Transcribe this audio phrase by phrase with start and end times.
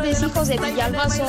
[0.00, 1.24] tardes, hijos de Villalbazo.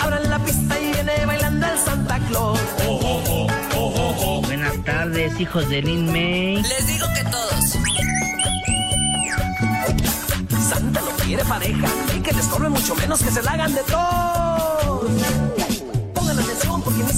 [0.00, 2.58] Abran la pista y viene bailando el Santa Claus.
[4.46, 6.62] Buenas tardes, hijos de Lin May.
[6.62, 7.78] Les digo que todos.
[10.68, 13.82] Santa lo quiere pareja y que les cobre mucho menos que se la hagan de
[13.82, 15.45] todo.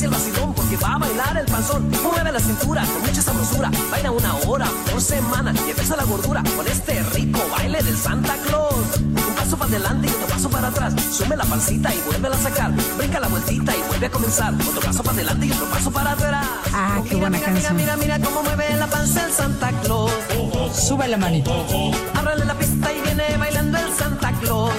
[0.00, 1.90] El vacilón, porque va a bailar el panzón.
[2.04, 3.68] Mueve la cintura con mucha sabrosura.
[3.90, 8.36] Baila una hora por semana y empieza la gordura con este rico baile del Santa
[8.46, 8.96] Claus.
[9.00, 10.94] Un paso para adelante y otro paso para atrás.
[11.10, 12.72] Sume la pancita y vuelve a sacar.
[12.96, 14.54] Brinca la vueltita y vuelve a comenzar.
[14.54, 16.46] Otro paso para adelante y otro paso para atrás.
[16.72, 17.76] Ah, qué buena mira, canción.
[17.76, 20.12] Mira, mira, mira cómo mueve la panza el Santa Claus.
[20.74, 21.50] Sube la manita.
[22.14, 24.70] Ábrale la pista y viene bailando el Santa Claus.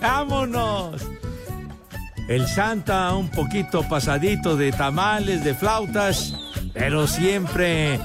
[0.00, 1.02] ¡Vámonos!
[2.28, 6.34] El Santa un poquito pasadito de tamales, de flautas,
[6.74, 7.98] pero siempre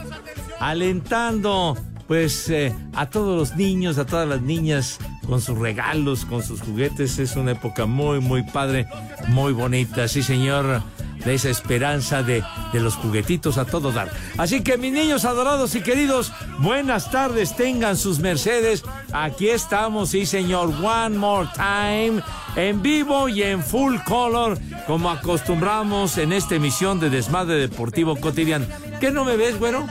[0.59, 1.77] alentando
[2.07, 6.61] pues eh, a todos los niños, a todas las niñas con sus regalos, con sus
[6.61, 7.19] juguetes.
[7.19, 8.87] Es una época muy, muy padre,
[9.29, 10.83] muy bonita, sí señor,
[11.25, 14.11] de esa esperanza de, de los juguetitos a todo dar.
[14.37, 18.83] Así que mis niños adorados y queridos, buenas tardes, tengan sus mercedes.
[19.11, 22.21] Aquí estamos, sí señor, one more time,
[22.55, 24.57] en vivo y en full color,
[24.87, 28.65] como acostumbramos en esta emisión de Desmadre Deportivo Cotidiano.
[28.99, 29.87] ¿Qué no me ves, güero?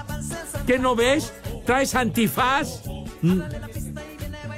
[0.66, 1.32] ¿Qué no ves?
[1.66, 2.82] ¿Traes antifaz?
[3.20, 3.41] Mm.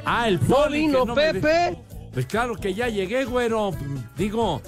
[0.05, 0.81] Ah, el poli.
[0.81, 1.79] vino no me Pepe?
[2.13, 3.73] Pues claro que ya llegué, güero.
[4.17, 4.63] Digo,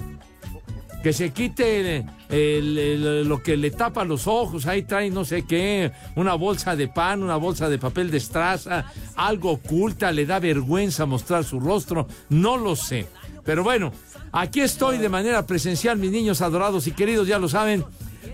[1.03, 4.65] que se quite el- el- lo que le tapa los ojos.
[4.65, 8.85] Ahí trae no sé qué, una bolsa de pan, una bolsa de papel de estraza,
[9.15, 12.07] algo oculta, le da vergüenza mostrar su rostro.
[12.29, 13.07] No lo sé.
[13.45, 13.93] Pero bueno,
[14.31, 17.85] aquí estoy de manera presencial, mis niños adorados y queridos, ya lo saben.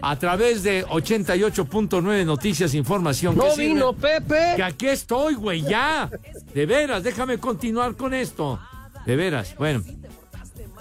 [0.01, 3.37] A través de 88.9 Noticias, Información.
[3.37, 4.53] No que sirve- vino Pepe.
[4.55, 6.09] que aquí estoy, güey, ya.
[6.53, 8.59] De veras, déjame continuar con esto.
[9.05, 9.81] De veras, bueno.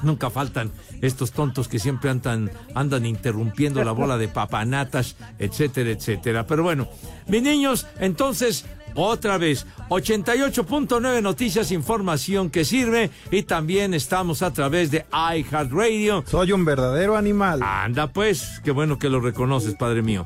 [0.03, 0.71] Nunca faltan
[1.01, 6.47] estos tontos que siempre andan, andan interrumpiendo la bola de papanatas, etcétera, etcétera.
[6.47, 6.89] Pero bueno,
[7.27, 8.65] mis niños, entonces,
[8.95, 16.25] otra vez, 88.9 Noticias, información que sirve y también estamos a través de iHeartRadio.
[16.27, 17.61] Soy un verdadero animal.
[17.63, 20.25] Anda pues, qué bueno que lo reconoces, padre mío.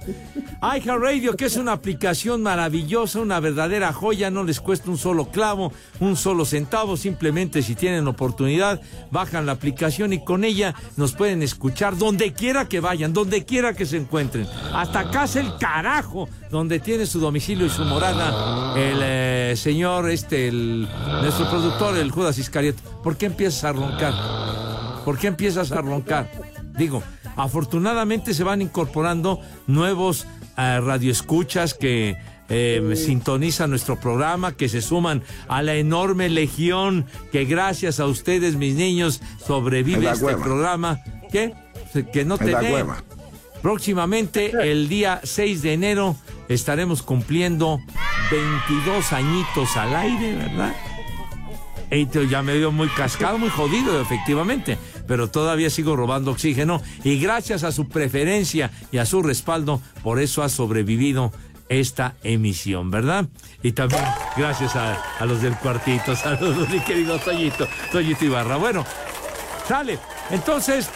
[0.63, 5.73] iHeartRadio, que es una aplicación maravillosa, una verdadera joya, no les cuesta un solo clavo,
[6.01, 11.43] un solo centavo, simplemente si tienen oportunidad, bajan la aplicación y con ella nos pueden
[11.43, 14.47] escuchar donde quiera que vayan, donde quiera que se encuentren.
[14.73, 20.49] Hasta casa el carajo, donde tiene su domicilio y su morada el eh, señor, este,
[20.49, 20.89] el,
[21.23, 22.83] nuestro productor, el Judas Iscariote.
[23.03, 24.15] ¿Por qué empiezas a roncar?
[25.05, 26.31] ¿Por qué empiezas a roncar?
[26.77, 27.03] Digo,
[27.37, 30.27] afortunadamente se van incorporando nuevos
[30.59, 32.17] eh, radioescuchas que
[32.49, 38.57] eh, sintonizan nuestro programa, que se suman a la enorme legión que gracias a ustedes,
[38.57, 41.01] mis niños, sobrevive este programa.
[41.31, 41.55] ¿Qué?
[42.13, 43.03] Que no hueva.
[43.63, 46.17] Próximamente, el día 6 de enero,
[46.49, 47.81] estaremos cumpliendo
[48.31, 50.75] 22 añitos al aire, ¿verdad?
[51.91, 54.77] Te- ya me veo muy cascado, muy jodido, efectivamente.
[55.07, 56.83] Pero todavía sigo robando oxígeno.
[57.05, 61.33] Y gracias a su preferencia y a su respaldo, por eso ha sobrevivido
[61.69, 63.27] esta emisión, ¿verdad?
[63.63, 64.03] Y también
[64.37, 66.15] gracias a, a los del cuartito.
[66.17, 68.57] Saludos, mi querido Toñito, Toñito Ibarra.
[68.57, 68.85] Bueno,
[69.69, 69.99] sale.
[70.31, 70.89] Entonces,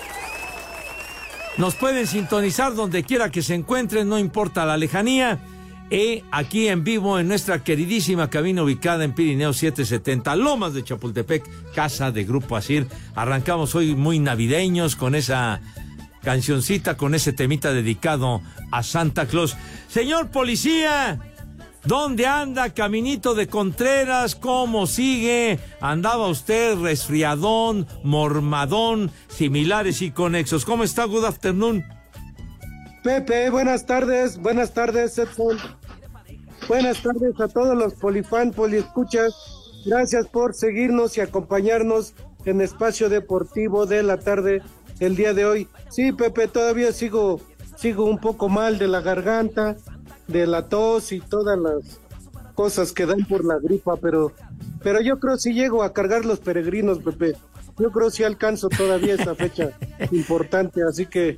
[1.59, 5.39] nos pueden sintonizar donde quiera que se encuentren, no importa la lejanía.
[5.91, 11.45] Y aquí en vivo en nuestra queridísima cabina ubicada en Pirineo 770, Lomas de Chapultepec,
[11.75, 12.87] casa de Grupo Asir.
[13.17, 15.61] Arrancamos hoy muy navideños con esa
[16.23, 19.57] cancioncita, con ese temita dedicado a Santa Claus.
[19.89, 21.19] Señor policía,
[21.85, 24.35] ¿Dónde anda Caminito de Contreras?
[24.35, 25.59] ¿Cómo sigue?
[25.81, 30.67] ¿Andaba usted resfriadón, mormadón, similares y conexos?
[30.67, 31.05] ¿Cómo está?
[31.05, 31.85] Good afternoon.
[33.03, 35.57] Pepe, buenas tardes, buenas tardes, Edson.
[36.69, 39.33] Buenas tardes a todos los polifan, poliescuchas.
[39.87, 42.13] Gracias por seguirnos y acompañarnos
[42.45, 44.63] en Espacio Deportivo de la tarde
[45.01, 45.69] el día de hoy.
[45.89, 47.41] Sí, Pepe, todavía sigo,
[47.77, 49.77] sigo un poco mal de la garganta,
[50.31, 52.01] de la tos y todas las
[52.55, 54.33] cosas que dan por la gripa, pero,
[54.83, 57.35] pero yo creo si llego a cargar los peregrinos, Pepe.
[57.79, 59.71] Yo creo si alcanzo todavía esa fecha
[60.13, 61.37] importante, así que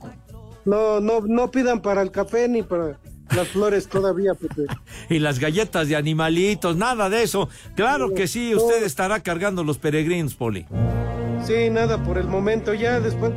[0.65, 2.99] no, no, no pidan para el café ni para
[3.35, 4.67] las flores todavía, Pepe.
[5.09, 7.49] Y las galletas de animalitos, nada de eso.
[7.77, 10.67] Claro que sí, usted estará cargando los peregrinos, Poli.
[11.45, 12.75] Sí, nada por el momento.
[12.75, 13.33] Ya después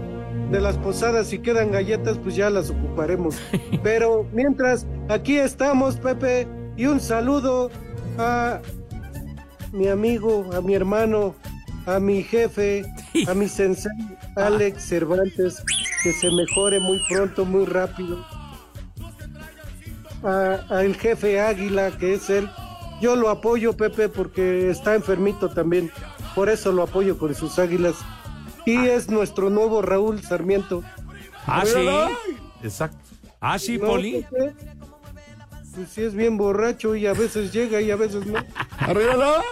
[0.51, 3.37] de las posadas, si quedan galletas, pues ya las ocuparemos.
[3.83, 6.47] Pero mientras, aquí estamos, Pepe,
[6.77, 7.69] y un saludo
[8.17, 8.61] a
[9.71, 11.35] mi amigo, a mi hermano,
[11.85, 12.85] a mi jefe,
[13.27, 13.91] a mi sensei,
[14.35, 15.63] Alex Cervantes,
[16.03, 18.25] que se mejore muy pronto, muy rápido.
[20.23, 22.49] A, el jefe Águila, que es él.
[23.01, 25.91] Yo lo apoyo, Pepe, porque está enfermito también.
[26.33, 27.95] Por eso lo apoyo con sus águilas.
[28.65, 30.83] Y es nuestro nuevo Raúl Sarmiento.
[31.45, 31.87] Ah, sí.
[32.63, 32.97] Exacto.
[33.39, 34.25] Ah, sí, Poli.
[35.75, 38.39] Pues sí es bien borracho y a veces llega y a veces no.
[38.77, 39.43] ¡Arriba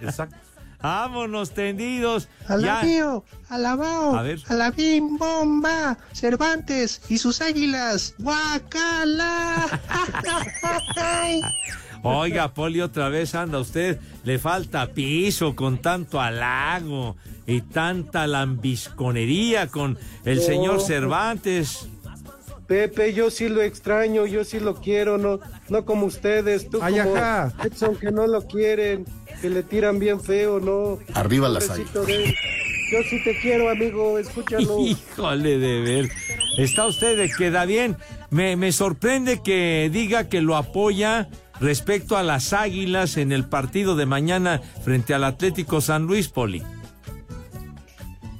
[0.00, 0.36] Exacto.
[0.82, 2.28] Vámonos tendidos.
[2.48, 4.40] Alabío, alabao, a ver.
[4.48, 8.14] alabim, bomba, Cervantes y sus águilas.
[8.18, 9.66] Guacala.
[12.02, 13.98] Oiga, Poli, otra vez anda usted.
[14.24, 17.16] Le falta piso con tanto halago
[17.46, 21.88] y tanta lambisconería con el señor Cervantes.
[22.66, 27.00] Pepe, yo sí lo extraño, yo sí lo quiero, no, no como ustedes, tú Ay,
[27.02, 27.16] como
[27.64, 29.04] Edson que no lo quieren,
[29.42, 31.00] que le tiran bien feo, ¿no?
[31.14, 31.92] Arriba las águilas.
[31.92, 34.78] Yo sí te quiero, amigo, escúchalo.
[34.86, 36.10] Híjole, de ver.
[36.58, 37.96] Está usted de queda bien.
[38.30, 41.28] Me, me sorprende que diga que lo apoya
[41.60, 46.62] respecto a las águilas en el partido de mañana frente al Atlético San Luis, Poli.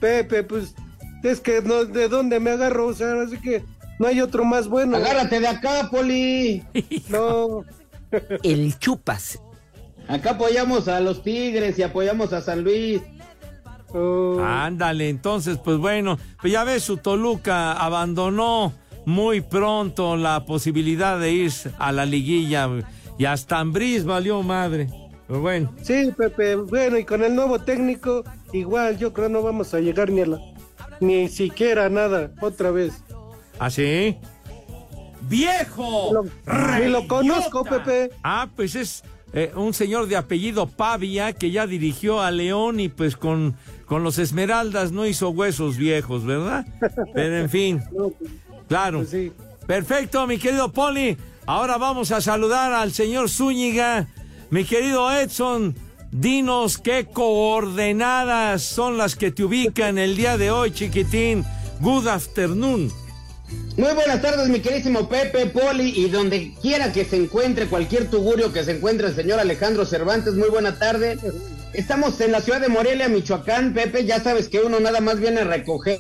[0.00, 0.74] Pepe, pues
[1.22, 3.62] es que no, de dónde me agarro, o sea, así que
[3.98, 4.96] no hay otro más bueno.
[4.96, 6.64] Agárrate de acá, Poli.
[7.08, 7.64] No.
[8.42, 9.38] El chupas.
[10.08, 13.02] Acá apoyamos a los Tigres y apoyamos a San Luis.
[13.92, 14.40] Oh.
[14.42, 18.72] Ándale, entonces, pues bueno, pues ya ves, su Toluca abandonó
[19.04, 22.68] muy pronto la posibilidad de ir a la liguilla
[23.20, 24.88] y hasta Ambriz valió madre.
[25.26, 25.70] Pero bueno.
[25.82, 30.10] Sí, Pepe, bueno, y con el nuevo técnico, igual yo creo no vamos a llegar
[30.10, 30.40] ni a la,
[31.00, 33.04] ni siquiera nada, otra vez.
[33.58, 34.16] ¿Ah, sí?
[35.28, 36.24] ¡Viejo!
[36.46, 38.10] Lo, lo conozco, Pepe.
[38.22, 42.88] Ah, pues es eh, un señor de apellido Pavia que ya dirigió a León y
[42.88, 46.66] pues con, con los Esmeraldas no hizo huesos viejos, ¿verdad?
[47.14, 47.82] Pero en fin.
[47.94, 48.14] Pues,
[48.66, 49.00] claro.
[49.00, 49.30] Pues sí.
[49.66, 51.18] Perfecto, mi querido Poli.
[51.50, 54.06] Ahora vamos a saludar al señor Zúñiga.
[54.50, 55.74] Mi querido Edson,
[56.12, 61.44] dinos qué coordenadas son las que te ubican el día de hoy, chiquitín.
[61.80, 62.92] Good afternoon.
[63.76, 68.52] Muy buenas tardes, mi querísimo Pepe, Poli, y donde quiera que se encuentre, cualquier tugurio
[68.52, 71.18] que se encuentre el señor Alejandro Cervantes, muy buena tarde.
[71.72, 75.40] Estamos en la ciudad de Morelia, Michoacán, Pepe, ya sabes que uno nada más viene
[75.40, 75.98] a recoger,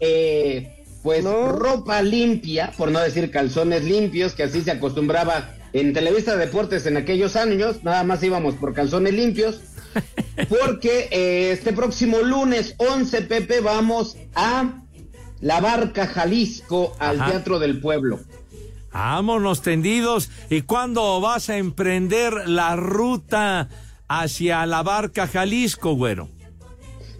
[0.00, 0.75] eh,
[1.06, 6.84] pues, ropa limpia, por no decir calzones limpios, que así se acostumbraba en Televisa Deportes
[6.86, 9.60] en aquellos años, nada más íbamos por calzones limpios,
[10.48, 14.82] porque eh, este próximo lunes 11, Pepe, vamos a
[15.40, 18.18] la Barca Jalisco al Teatro del Pueblo.
[18.92, 20.28] Vámonos tendidos.
[20.50, 23.68] ¿Y cuándo vas a emprender la ruta
[24.08, 26.30] hacia la Barca Jalisco, güero?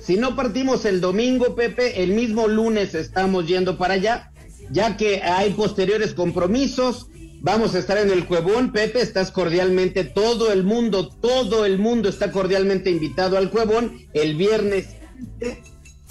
[0.07, 4.31] Si no partimos el domingo, Pepe, el mismo lunes estamos yendo para allá,
[4.71, 7.09] ya que hay posteriores compromisos.
[7.41, 12.09] Vamos a estar en el Cuevón, Pepe, estás cordialmente, todo el mundo, todo el mundo
[12.09, 14.97] está cordialmente invitado al Cuevón el viernes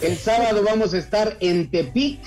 [0.02, 2.20] el sábado vamos a estar en Tepic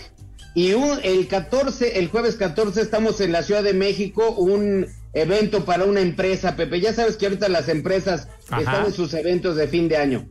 [0.54, 5.84] y el 14, el jueves 14 estamos en la Ciudad de México, un evento para
[5.84, 6.80] una empresa, Pepe.
[6.80, 10.26] Ya sabes que ahorita las empresas están en sus eventos de fin de año.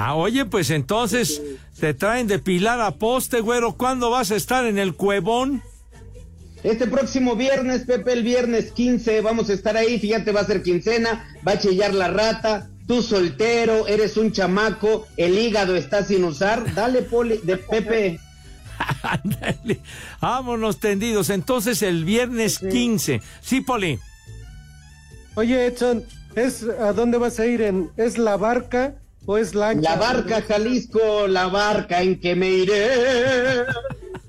[0.00, 1.42] Ah, oye, pues entonces
[1.80, 3.72] te traen de Pilar a Poste, güero.
[3.72, 5.60] ¿Cuándo vas a estar en el Cuevón?
[6.62, 9.98] Este próximo viernes, Pepe, el viernes 15, vamos a estar ahí.
[9.98, 15.08] Fíjate, va a ser quincena, va a chillar la rata, tú soltero, eres un chamaco,
[15.16, 18.20] el hígado está sin usar, dale poli de Pepe.
[19.24, 19.80] Dale.
[20.20, 21.28] Vámonos tendidos.
[21.30, 23.20] Entonces el viernes 15.
[23.40, 23.98] Sí, Poli.
[25.34, 26.04] Oye, Edson,
[26.36, 27.62] ¿es, ¿a dónde vas a ir?
[27.62, 28.94] En, ¿Es la barca
[29.26, 29.90] o es lancha?
[29.90, 33.64] La barca, Jalisco, la barca en que me iré.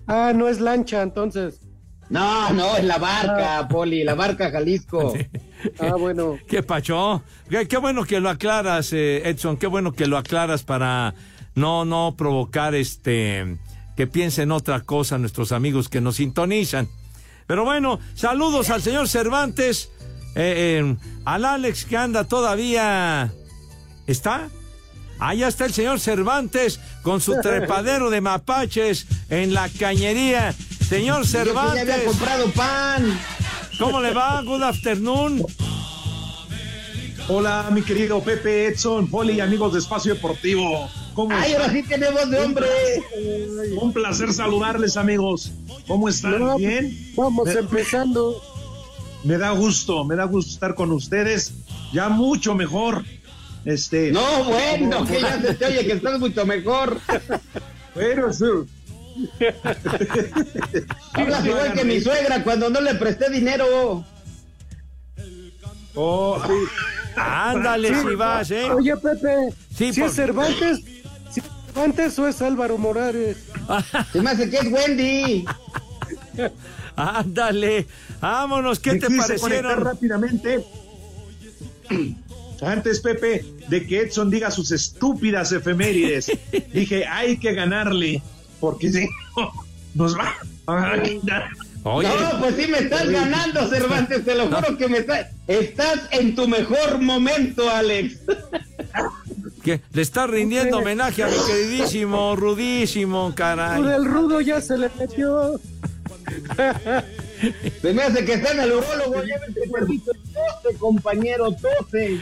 [0.08, 1.62] Ah, no es lancha, entonces.
[2.10, 5.14] No, no, es la barca, Poli, la barca Jalisco.
[5.78, 6.40] Ah, bueno.
[6.48, 7.22] ¿Qué pacho?
[7.50, 11.14] Qué, qué bueno que lo aclaras, eh, Edson, qué bueno que lo aclaras para
[11.54, 13.58] no, no provocar este
[13.98, 16.88] que piensen otra cosa nuestros amigos que nos sintonizan.
[17.48, 19.92] Pero bueno, saludos al señor Cervantes,
[20.36, 23.34] eh, eh, al Alex que anda todavía.
[24.08, 24.50] ¿Está?
[25.20, 30.54] Allá está el señor Cervantes con su trepadero de mapaches en la cañería.
[30.88, 31.82] Señor Yo Cervantes.
[31.82, 33.20] había comprado pan.
[33.78, 34.42] ¿Cómo le va?
[34.42, 35.46] Good afternoon.
[37.28, 40.90] Hola, mi querido Pepe Edson, Poli y amigos de Espacio Deportivo.
[41.14, 42.68] ¿Cómo Ay, ahora sí tenemos de hombre.
[43.80, 45.52] Un placer saludarles, amigos.
[45.86, 46.40] ¿Cómo están?
[46.40, 47.14] No, ¿Bien?
[47.16, 48.42] Vamos Me- empezando.
[49.24, 51.52] Me da gusto, me da gusto estar con ustedes.
[51.94, 53.04] Ya mucho mejor.
[53.66, 54.12] Este.
[54.12, 57.00] No, bueno, que ya se te oye que estás mucho mejor.
[57.94, 58.46] Pero sí.
[61.14, 64.06] Hablas igual que mi suegra cuando no le presté dinero.
[65.96, 66.42] Oh,
[67.16, 68.70] Ándale si vas, ¿eh?
[68.72, 70.80] Oye, Pepe, Sí, si por- es Cervantes,
[71.32, 73.38] si es Cervantes o es Álvaro Morales.
[74.14, 75.46] Se me hace que es Wendy.
[76.96, 77.88] Ándale.
[78.22, 79.82] Vámonos, ¿qué me te parecieron?
[79.84, 80.64] rápidamente.
[82.62, 86.32] Antes, Pepe, de que Edson diga sus estúpidas efemérides,
[86.74, 88.22] dije, hay que ganarle,
[88.60, 89.52] porque si no,
[89.96, 90.36] nos va
[90.68, 91.50] a quitar.
[91.84, 95.28] Oye, No, pues sí me estás ganando, Cervantes, te lo juro que me estás.
[95.48, 98.20] Estás en tu mejor momento, Alex.
[99.64, 103.82] que le está rindiendo homenaje a mi queridísimo, rudísimo, caray.
[103.82, 105.60] El rudo ya se le metió.
[107.82, 109.22] Se me hace que está en el urólogo.
[109.24, 110.12] Llévate, perrito.
[110.34, 112.20] Tose, compañero, tose.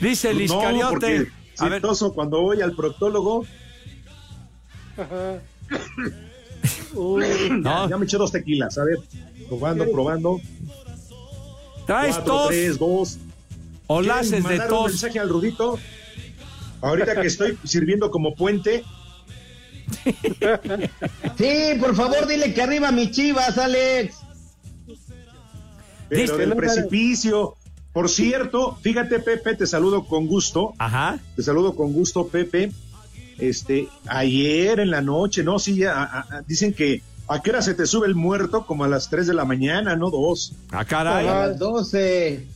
[0.00, 0.90] Dice el No, Iscariote.
[0.90, 1.26] porque
[1.58, 1.82] A ver,
[2.14, 3.44] cuando voy al proctólogo,
[4.96, 5.40] Ajá.
[6.94, 8.98] Uy, no, ya me eché dos tequilas, a ver,
[9.48, 10.40] probando, probando.
[11.86, 13.18] traes Cuatro, tos tres, dos.
[13.86, 14.86] o ¿Quieren laces de mandar un tos.
[14.92, 15.78] mensaje al Rudito?
[16.82, 18.84] Ahorita que estoy sirviendo como puente,
[21.36, 24.19] Sí, por favor, dile que arriba mis chivas, Alex.
[26.10, 27.54] Pero del precipicio.
[27.92, 30.74] Por cierto, fíjate, Pepe, te saludo con gusto.
[30.78, 31.18] Ajá.
[31.34, 32.70] Te saludo con gusto, Pepe.
[33.38, 37.62] Este, ayer en la noche, no, sí, ya, a- a- dicen que a qué hora
[37.62, 40.52] se te sube el muerto, como a las 3 de la mañana, no dos.
[40.70, 41.24] Ah, A caray.
[41.26, 42.28] las 12.
[42.34, 42.46] Eh,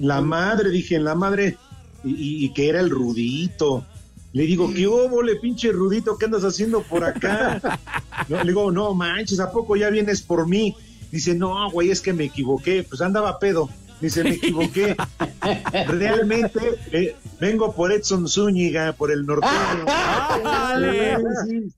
[0.00, 1.56] La madre, dije, en la madre,
[2.04, 3.84] y, y- y que era el Rudito.
[4.32, 6.16] Le digo, ¿qué óvole, pinche Rudito?
[6.18, 7.60] ¿Qué andas haciendo por acá?
[8.28, 10.74] No, le digo, no manches, ¿a poco ya vienes por mí?
[11.10, 12.84] Dice, no, güey, es que me equivoqué.
[12.88, 13.68] Pues andaba pedo.
[14.00, 14.96] Dice, me equivoqué.
[15.88, 16.60] Realmente
[16.92, 19.84] eh, vengo por Edson Zúñiga, por el norteño.
[19.88, 21.16] Ándale.
[21.48, 21.72] Sí,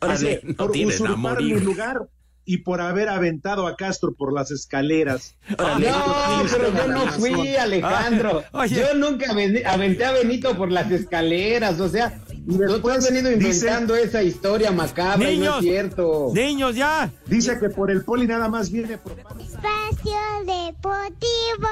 [0.00, 1.54] Órale, no por tienen a usurpar morir.
[1.56, 2.08] mi lugar
[2.46, 5.34] y por haber aventado a Castro por las escaleras.
[5.58, 5.90] Órale.
[5.90, 6.04] No,
[6.50, 8.42] pero yo no fui, Alejandro.
[8.52, 8.76] Ah, oye.
[8.76, 13.10] Yo nunca aven- aventé a Benito por las escaleras, o sea, tú tú has después
[13.10, 16.30] venido inventando esa historia macabra y no es cierto.
[16.32, 17.10] niños, ya.
[17.26, 19.12] Dice que por el poli nada más viene por...
[19.12, 21.68] Espacio Deportivo.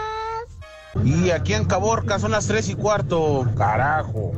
[1.05, 3.47] Y aquí en Caborca son las tres y cuarto.
[3.57, 4.33] Carajo.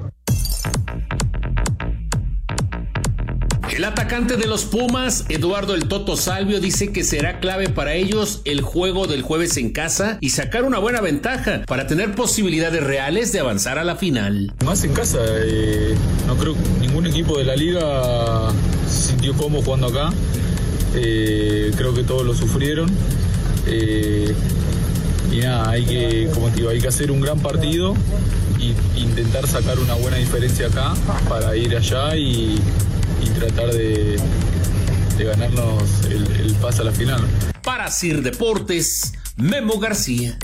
[3.70, 8.42] El atacante de los Pumas, Eduardo El Toto Salvio, dice que será clave para ellos
[8.44, 13.32] el juego del jueves en casa y sacar una buena ventaja para tener posibilidades reales
[13.32, 14.52] de avanzar a la final.
[14.64, 15.94] Más en casa, eh,
[16.26, 18.50] no creo ningún equipo de la liga
[18.88, 20.10] se sintió cómodo jugando acá.
[20.96, 22.90] Eh, creo que todos lo sufrieron.
[23.66, 24.34] Eh,
[25.30, 27.94] y nada, hay que, como te digo, hay que hacer un gran partido
[28.58, 30.92] y intentar sacar una buena diferencia acá
[31.28, 32.60] para ir allá y,
[33.22, 34.16] y tratar de,
[35.18, 37.20] ganarnos el, pase a la final.
[37.62, 40.36] Para Sir Deportes, Memo García.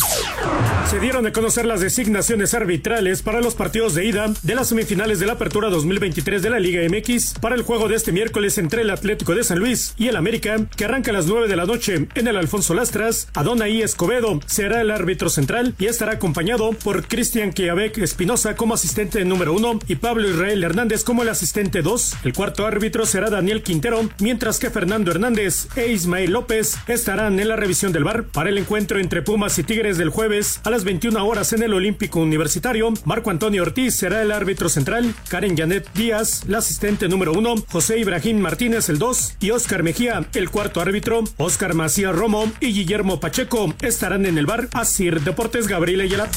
[0.88, 5.18] Se dieron a conocer las designaciones arbitrales para los partidos de ida de las semifinales
[5.18, 8.82] de la Apertura 2023 de la Liga MX para el juego de este miércoles entre
[8.82, 11.66] el Atlético de San Luis y el América, que arranca a las 9 de la
[11.66, 13.28] noche en el Alfonso Lastras.
[13.34, 19.24] Adonai Escobedo será el árbitro central y estará acompañado por Cristian Quiabec Espinosa como asistente
[19.24, 22.18] número uno y Pablo Israel Hernández como el asistente 2.
[22.24, 27.48] El cuarto árbitro será Daniel Quintero, mientras que Fernando Hernández e Ismael López estarán en
[27.48, 30.84] la revisión del bar para el encuentro entre Pumas y Tigres del jueves a las
[30.84, 32.92] 21 horas en el Olímpico Universitario.
[33.04, 37.98] Marco Antonio Ortiz será el árbitro central, Karen Janet Díaz, la asistente número uno, José
[37.98, 41.24] Ibrahim Martínez el 2 y Oscar Mejía, el cuarto árbitro.
[41.36, 44.68] Oscar Macías Romo y Guillermo Pacheco estarán en el bar.
[44.72, 46.28] Asir Deportes Gabriel Ayala.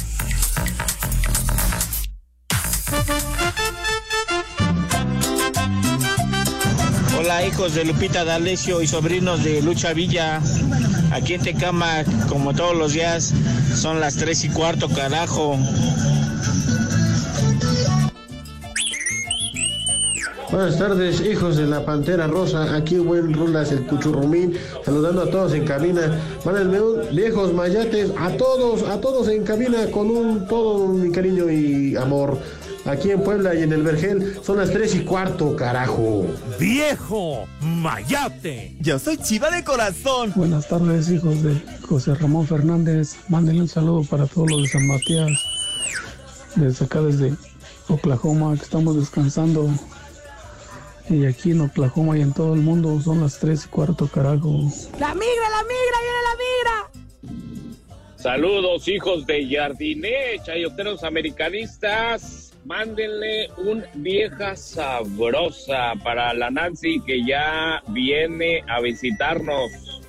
[7.20, 10.42] Hola Hola hijos de Lupita D'Alessio y sobrinos de Lucha Villa.
[11.12, 13.34] Aquí en Tecama, como todos los días,
[13.76, 15.58] son las tres y cuarto, carajo.
[20.52, 22.76] Buenas tardes, hijos de la Pantera Rosa.
[22.76, 26.20] Aquí buen Rulas, el Cuchurrumín, saludando a todos en cabina.
[26.44, 31.50] Mándenme un viejos mayates a todos, a todos en cabina con un todo mi cariño
[31.52, 32.40] y amor.
[32.86, 36.26] Aquí en Puebla y en el Vergel son las tres y cuarto, carajo.
[36.60, 38.76] ¡Viejo mayate!
[38.80, 40.32] Yo soy chiva de corazón.
[40.36, 41.56] Buenas tardes, hijos de
[41.88, 43.18] José Ramón Fernández.
[43.28, 45.30] Mándenle un saludo para todos los de San Matías.
[46.56, 47.34] Desde acá, desde
[47.90, 49.70] Oklahoma, que estamos descansando.
[51.10, 54.72] Y aquí en Oklahoma y en todo el mundo son las tres y cuarto, carajo.
[55.00, 56.90] ¡La migra, la migra, viene la migra!
[58.16, 62.49] Saludos, hijos de Jardiné, chayoteros americanistas.
[62.66, 70.02] Mándenle un vieja sabrosa para la Nancy que ya viene a visitarnos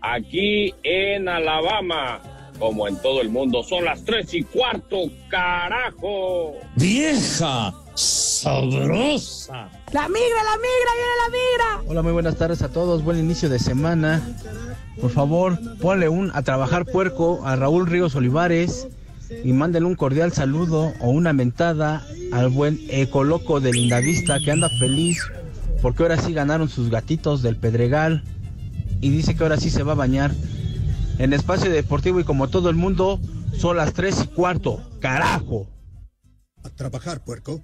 [0.00, 2.20] aquí en Alabama,
[2.58, 3.62] como en todo el mundo.
[3.62, 6.54] Son las tres y cuarto, carajo.
[6.76, 9.68] ¡Vieja sabrosa!
[9.92, 11.90] ¡La migra, la migra, viene la migra!
[11.90, 13.04] Hola, muy buenas tardes a todos.
[13.04, 14.22] Buen inicio de semana.
[15.00, 18.88] Por favor, ponle un a trabajar puerco a Raúl Ríos Olivares
[19.44, 24.68] y mándenle un cordial saludo o una mentada al buen Ecoloco de Lindavista que anda
[24.78, 25.22] feliz
[25.82, 28.22] porque ahora sí ganaron sus gatitos del Pedregal
[29.00, 30.32] y dice que ahora sí se va a bañar
[31.18, 33.20] en espacio deportivo y como todo el mundo
[33.56, 34.82] son las tres y cuarto.
[35.00, 35.66] ¡Carajo!
[36.62, 37.60] A trabajar, puerco.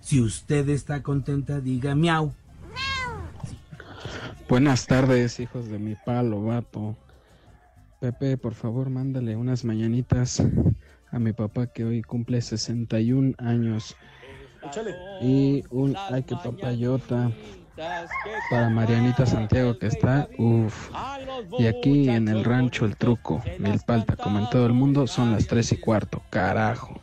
[0.00, 2.32] Si usted está contenta, diga miau.
[4.48, 6.96] Buenas tardes, hijos de mi palo, vato.
[8.00, 10.42] Pepe, por favor, mándale unas mañanitas
[11.10, 13.96] a mi papá que hoy cumple 61 años.
[15.22, 17.30] Y un ay que papayota
[18.50, 20.90] para Marianita Santiago que está, uff.
[21.58, 25.46] Y aquí en el rancho El Truco, Milpalta, como en todo el mundo, son las
[25.46, 27.00] 3 y cuarto, carajo.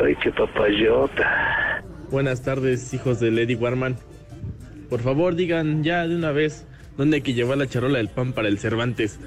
[0.00, 1.82] Ay, qué papayota.
[2.10, 3.96] Buenas tardes, hijos de Lady Warman.
[4.88, 8.32] Por favor, digan ya de una vez dónde hay que llevar la charola del pan
[8.32, 9.18] para el Cervantes.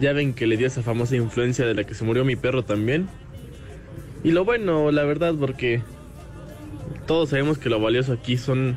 [0.00, 2.64] Ya ven que le dio esa famosa influencia de la que se murió mi perro
[2.64, 3.08] también.
[4.22, 5.82] Y lo bueno, la verdad, porque
[7.06, 8.76] todos sabemos que lo valioso aquí son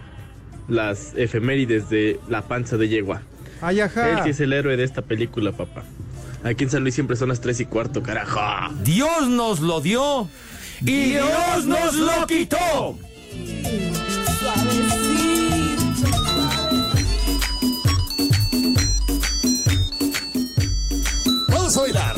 [0.68, 3.22] las efemérides de la panza de yegua.
[3.62, 4.10] Ay, ajá.
[4.10, 5.84] Él sí es el héroe de esta película, papá.
[6.44, 8.40] Aquí en San Luis siempre son las tres y cuarto, carajo.
[8.84, 10.28] Dios nos lo dio
[10.82, 12.98] y Dios nos lo quitó.
[21.92, 22.16] Bailar.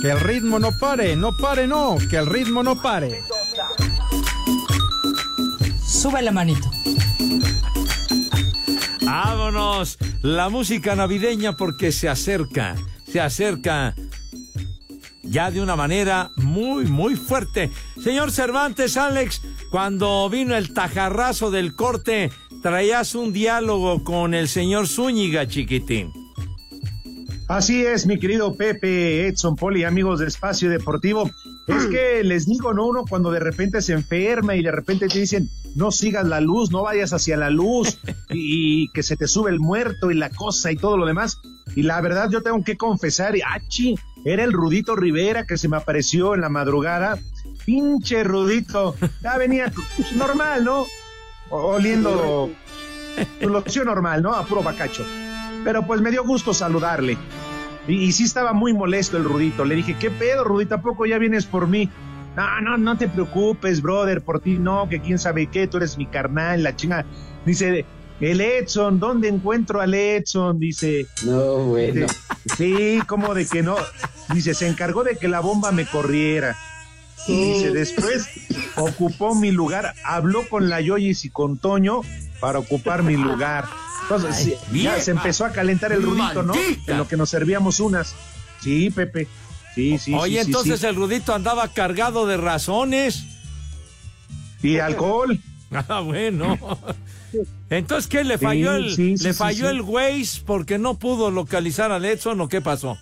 [0.00, 3.22] Que el ritmo no pare, no pare, no, que el ritmo no pare.
[5.86, 6.70] Sube la manito.
[9.02, 12.74] Vámonos, la música navideña porque se acerca,
[13.06, 13.94] se acerca
[15.22, 17.70] ya de una manera muy, muy fuerte.
[18.02, 22.30] Señor Cervantes, Alex, cuando vino el tajarrazo del corte,
[22.62, 26.23] traías un diálogo con el señor Zúñiga, chiquitín.
[27.46, 31.30] Así es, mi querido Pepe, Edson, Poli, amigos de Espacio Deportivo.
[31.66, 32.86] Es que les digo, ¿no?
[32.86, 36.70] Uno cuando de repente se enferma y de repente te dicen, no sigas la luz,
[36.70, 37.98] no vayas hacia la luz
[38.30, 41.38] y, que se te sube el muerto y la cosa y todo lo demás.
[41.76, 45.76] Y la verdad yo tengo que confesar, achi, era el Rudito Rivera que se me
[45.76, 47.18] apareció en la madrugada.
[47.66, 50.86] Pinche Rudito, ya venía pues, normal, ¿no?
[51.50, 52.50] Oliendo
[53.42, 54.34] lo que normal, ¿no?
[54.34, 55.04] A puro bacacho.
[55.64, 57.16] Pero pues me dio gusto saludarle.
[57.88, 59.64] Y, y, sí estaba muy molesto el Rudito.
[59.64, 60.76] Le dije, ¿qué pedo, Rudito?
[60.76, 61.90] ¿A poco ya vienes por mí?
[62.36, 65.96] No, no, no te preocupes, brother, por ti no, que quién sabe qué, tú eres
[65.96, 67.04] mi carnal, la chinga.
[67.46, 67.84] Dice,
[68.20, 70.58] el Edson, ¿dónde encuentro al Edson?
[70.58, 71.06] Dice.
[71.24, 72.06] No, bueno.
[72.56, 73.76] sí, como de que no.
[74.32, 76.56] Dice, se encargó de que la bomba me corriera.
[77.26, 78.28] Dice, después
[78.76, 82.02] ocupó mi lugar, habló con la Yoyis y con Toño
[82.44, 83.66] para ocupar mi lugar.
[84.02, 86.52] Entonces, Ay, ya se empezó a calentar el rudito, ¿no?
[86.54, 88.14] En lo que nos servíamos unas.
[88.60, 89.28] Sí, Pepe.
[89.74, 90.12] Sí, sí.
[90.12, 90.86] Oye, sí, entonces sí.
[90.86, 93.24] el rudito andaba cargado de razones.
[94.62, 95.40] Y alcohol.
[95.88, 96.56] Ah, bueno.
[97.68, 98.22] Entonces, ¿qué?
[98.22, 102.60] ¿Le falló el, le falló el Waze porque no pudo localizar al Edson o qué
[102.60, 102.96] pasó?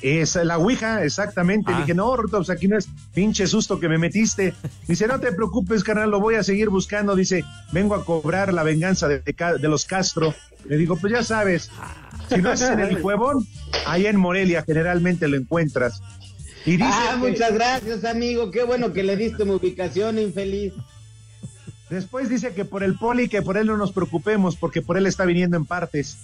[0.00, 1.72] Es la Ouija, exactamente.
[1.74, 1.80] Ah.
[1.80, 4.54] Dije, no, Ruto, pues aquí no es pinche susto que me metiste.
[4.86, 7.16] Dice, no te preocupes, carnal, lo voy a seguir buscando.
[7.16, 10.34] Dice, vengo a cobrar la venganza de, de, de los Castro.
[10.66, 11.70] Le digo, pues ya sabes,
[12.28, 13.46] si no es en el Cuevón,
[13.86, 16.00] allá en Morelia generalmente lo encuentras.
[16.64, 17.30] Y dice ah, que...
[17.30, 18.50] muchas gracias, amigo.
[18.50, 20.74] Qué bueno que le diste mi ubicación, infeliz.
[21.90, 25.06] Después dice que por el poli, que por él no nos preocupemos, porque por él
[25.06, 26.18] está viniendo en partes.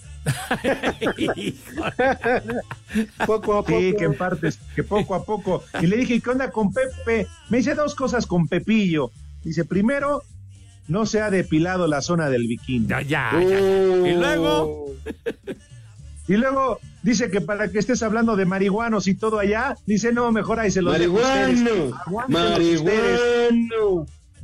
[3.25, 3.79] Poco a poco.
[3.79, 5.63] Sí, que en partes, que poco a poco.
[5.81, 7.27] Y le dije, ¿qué onda con Pepe?
[7.49, 9.11] Me dice dos cosas con Pepillo.
[9.43, 10.23] Dice, primero,
[10.87, 12.87] no se ha depilado la zona del bikini.
[12.87, 14.07] Ya, ya, ya.
[14.07, 14.85] Y luego.
[16.27, 20.31] Y luego dice que para que estés hablando de marihuanos y todo allá, dice, no,
[20.31, 20.93] mejor ahí se los.
[20.93, 21.93] Marihuano.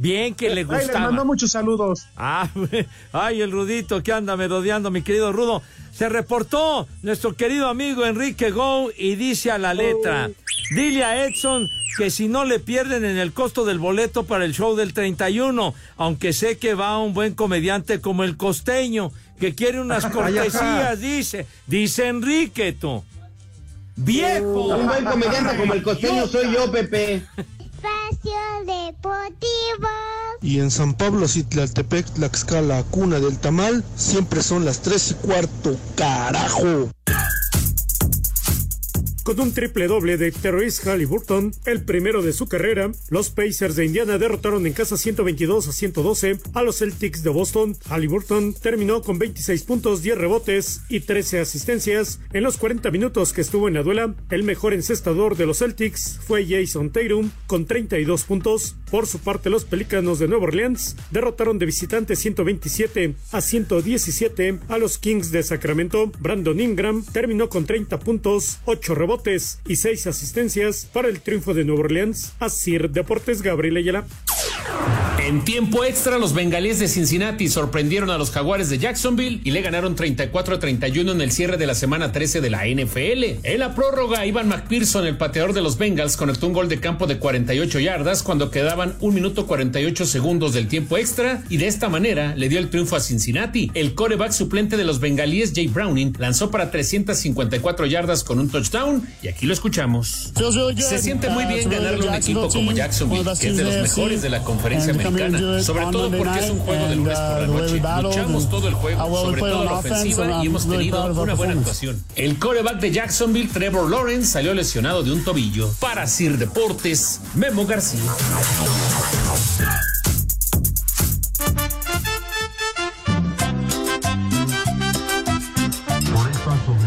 [0.02, 1.06] Bien que le Ahí le gustaba.
[1.06, 2.08] mandó muchos saludos.
[2.18, 2.50] Ah,
[3.14, 5.62] ay, el Rudito que anda merodeando, mi querido Rudo.
[5.94, 10.32] Se reportó nuestro querido amigo Enrique Go y dice a la letra,
[10.74, 11.68] dile a Edson
[12.00, 15.76] que si no le pierden en el costo del boleto para el show del 31,
[15.98, 21.00] aunque sé que va un buen comediante como el costeño, que quiere unas Ay, cortesías,
[21.00, 23.04] dice, dice Enrique, tú.
[23.98, 24.66] Viejo.
[24.78, 27.22] Un buen comediante como el costeño soy yo, Pepe.
[27.82, 28.32] Espacio
[28.65, 29.89] Deportivo.
[30.41, 35.76] Y en San Pablo, Citlaltepec, Tlaxcala, cuna del tamal, siempre son las tres y cuarto,
[35.96, 36.91] carajo.
[39.24, 43.86] Con un triple doble de Terrence Halliburton, el primero de su carrera, los Pacers de
[43.86, 47.78] Indiana derrotaron en casa 122 a 112 a los Celtics de Boston.
[47.88, 52.20] Halliburton terminó con 26 puntos, 10 rebotes y 13 asistencias.
[52.34, 56.20] En los 40 minutos que estuvo en la duela, el mejor encestador de los Celtics
[56.26, 58.76] fue Jason Tatum con 32 puntos.
[58.90, 64.80] Por su parte, los Pelícanos de Nueva Orleans derrotaron de visitante 127 a 117 a
[64.80, 66.12] los Kings de Sacramento.
[66.20, 69.11] Brandon Ingram terminó con 30 puntos, 8 rebotes
[69.67, 72.34] y 6 asistencias para el triunfo de Nueva Orleans.
[72.39, 74.06] Así Deportes Gabriel Ayala.
[75.32, 79.62] En tiempo extra, los bengalíes de Cincinnati sorprendieron a los jaguares de Jacksonville y le
[79.62, 83.39] ganaron 34 a 31 en el cierre de la semana 13 de la NFL.
[83.48, 87.08] En la prórroga, Ivan McPherson, el pateador de los Bengals, conectó un gol de campo
[87.08, 91.88] de 48 yardas cuando quedaban 1 minuto 48 segundos del tiempo extra y de esta
[91.88, 93.72] manera le dio el triunfo a Cincinnati.
[93.74, 99.08] El coreback suplente de los bengalíes, Jay Browning, lanzó para 354 yardas con un touchdown
[99.24, 100.34] y aquí lo escuchamos.
[100.76, 104.30] Se siente muy bien ganarle un equipo como Jacksonville, que es de los mejores de
[104.30, 105.21] la conferencia americana,
[105.64, 107.82] sobre todo porque es un juego de lunes por la noche.
[108.02, 112.04] Luchamos todo el juego, sobre todo la ofensiva y hemos tenido una buena actuación.
[112.16, 115.70] El coreback de Jacksonville, Trevor Lawrence, salió lesionado de un tobillo.
[115.80, 118.00] Para Sir Deportes, Memo García.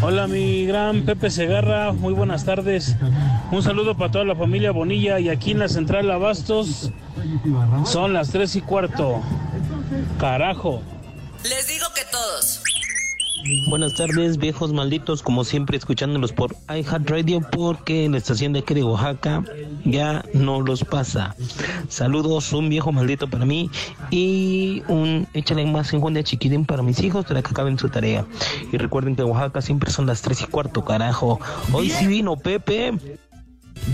[0.07, 2.95] Hola mi gran Pepe Segarra, muy buenas tardes.
[3.51, 6.91] Un saludo para toda la familia Bonilla y aquí en la central Abastos
[7.87, 9.19] son las tres y cuarto.
[10.19, 10.83] Carajo.
[11.41, 12.64] Les digo que todos.
[13.67, 18.83] Buenas tardes, viejos malditos, como siempre escuchándolos por iHeartRadio porque la estación de aquí de
[18.83, 19.43] Oaxaca
[19.83, 21.35] ya no los pasa.
[21.87, 23.69] Saludos, un viejo maldito para mí
[24.09, 28.25] y un échale más enjundia chiquitín para mis hijos para que acaben su tarea.
[28.71, 31.39] Y recuerden que en Oaxaca siempre son las tres y cuarto, carajo.
[31.71, 32.93] Hoy sí vino Pepe.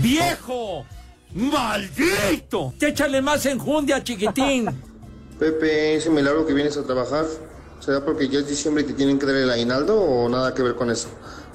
[0.00, 0.86] ¡Viejo!
[1.34, 2.72] ¡Maldito!
[2.80, 4.70] Échale más enjundia, chiquitín.
[5.38, 7.24] Pepe, ese milagro que vienes a trabajar,
[7.84, 10.62] ¿será porque ya es diciembre y te tienen que dar el aguinaldo o nada que
[10.62, 11.08] ver con eso?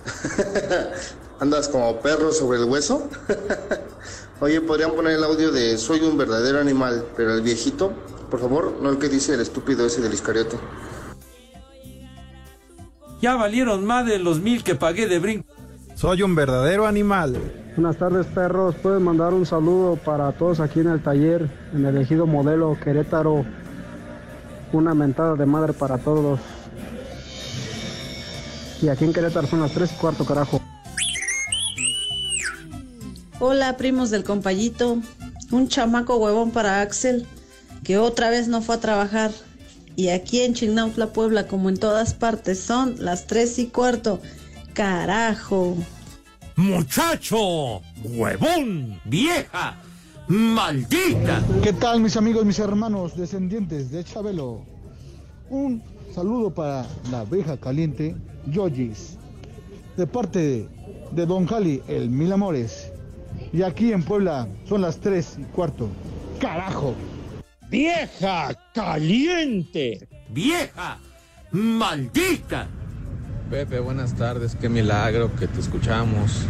[1.39, 3.09] ¿Andas como perro sobre el hueso?
[4.39, 7.93] Oye, ¿podrían poner el audio de Soy un verdadero animal, pero el viejito?
[8.29, 10.57] Por favor, no el que dice el estúpido ese del Iscariote.
[13.21, 15.47] Ya valieron más de los mil que pagué de brinco.
[15.95, 17.35] Soy un verdadero animal.
[17.75, 18.75] Buenas tardes, perros.
[18.75, 23.45] Pueden mandar un saludo para todos aquí en el taller, en el ejido modelo Querétaro.
[24.73, 26.39] Una mentada de madre para todos.
[28.81, 30.61] Y aquí en Querétaro son las 3 y cuarto, carajo.
[33.39, 34.97] Hola, primos del compayito.
[35.51, 37.25] Un chamaco huevón para Axel,
[37.83, 39.31] que otra vez no fue a trabajar.
[39.95, 44.21] Y aquí en Chignautla, Puebla, como en todas partes, son las 3 y cuarto.
[44.73, 45.75] Carajo.
[46.55, 47.81] ¡Muchacho!
[48.03, 48.99] ¡Huevón!
[49.05, 49.77] ¡Vieja!
[50.27, 51.41] ¡Maldita!
[51.63, 54.65] ¿Qué tal mis amigos, mis hermanos, descendientes de Chabelo?
[55.49, 55.81] Un
[56.13, 58.13] saludo para la abeja caliente,
[58.47, 59.17] Yogis,
[59.95, 60.69] de parte de,
[61.11, 62.91] de Don Jali, el Mil Amores.
[63.53, 65.87] Y aquí en Puebla son las 3 y cuarto.
[66.41, 66.93] ¡Carajo!
[67.69, 70.09] ¡Vieja caliente!
[70.29, 70.99] ¡Vieja!
[71.51, 72.67] ¡Maldita!
[73.49, 76.45] Pepe, buenas tardes, qué milagro que te escuchamos.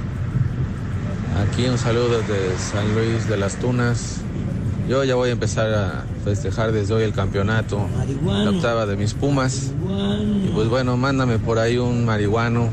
[1.36, 4.22] Aquí un saludo desde San Luis de las Tunas.
[4.88, 7.88] Yo ya voy a empezar a festejar desde hoy el campeonato,
[8.26, 9.74] la octava de mis Pumas.
[10.46, 12.70] Y pues bueno, mándame por ahí un marihuano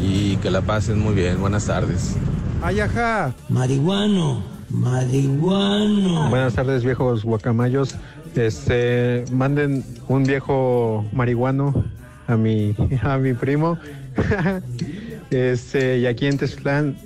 [0.00, 1.40] y que la pasen muy bien.
[1.40, 2.16] Buenas tardes.
[2.62, 3.34] Ayaja.
[3.48, 6.30] Marihuano, Marihuano.
[6.30, 7.96] Buenas tardes, viejos guacamayos.
[8.34, 11.84] Este, manden un viejo marihuano
[12.26, 13.78] a mi, a mi primo.
[15.34, 16.96] este, y aquí en Tezclán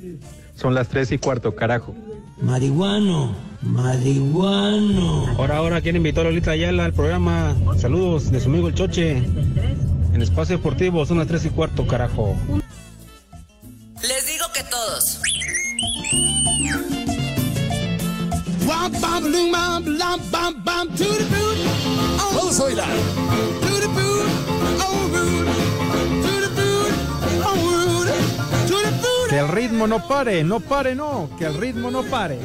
[0.55, 1.95] son las tres y cuarto, carajo.
[2.41, 3.35] Marihuano.
[3.62, 5.27] Marihuano.
[5.37, 7.57] Ahora, ahora, ¿quién invitó a Lolita Ayala al programa?
[7.77, 9.17] Saludos de su amigo el Choche.
[10.12, 12.37] En Espacio Deportivo son las tres y cuarto, carajo.
[14.03, 15.21] Les digo que todos.
[22.35, 22.88] Vamos a bailar.
[29.29, 32.38] Que el ritmo no pare, no pare, no, que el ritmo no pare.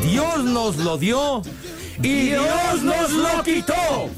[0.00, 1.42] Dios nos lo dio
[2.02, 4.10] y Dios nos lo quitó.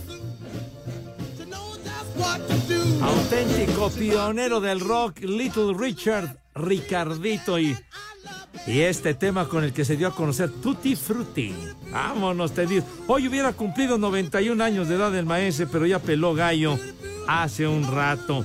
[3.03, 7.77] Auténtico pionero del rock, Little Richard, Ricardito y,
[8.67, 11.55] y este tema con el que se dio a conocer Tutti Frutti.
[11.91, 12.85] Vámonos, te digo.
[13.07, 16.79] Hoy hubiera cumplido 91 años de edad el maese, pero ya peló gallo
[17.29, 18.45] hace un rato.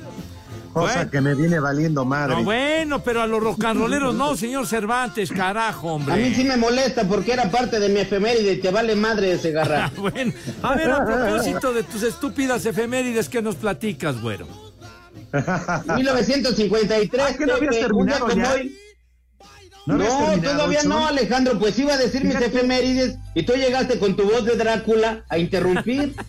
[0.74, 1.12] Cosa Bueno.
[1.12, 2.36] que me viene valiendo madre.
[2.36, 6.14] No, bueno, pero a los rocanroleros no, señor Cervantes, carajo, hombre.
[6.14, 9.32] A mí sí me molesta porque era parte de mi efeméride y te vale madre
[9.32, 9.92] ese garra.
[9.98, 14.46] bueno, a ver, a propósito de tus estúpidas efemérides, que nos platicas, güero?
[15.96, 17.24] 1953.
[17.28, 18.54] Ah, ¿que no habías un día terminado como ya?
[18.54, 18.78] hoy.
[19.98, 21.58] ¿No todavía no, Alejandro.
[21.58, 25.38] Pues iba a decir mis efemérides y tú llegaste con tu voz de Drácula a
[25.38, 26.16] interrumpir.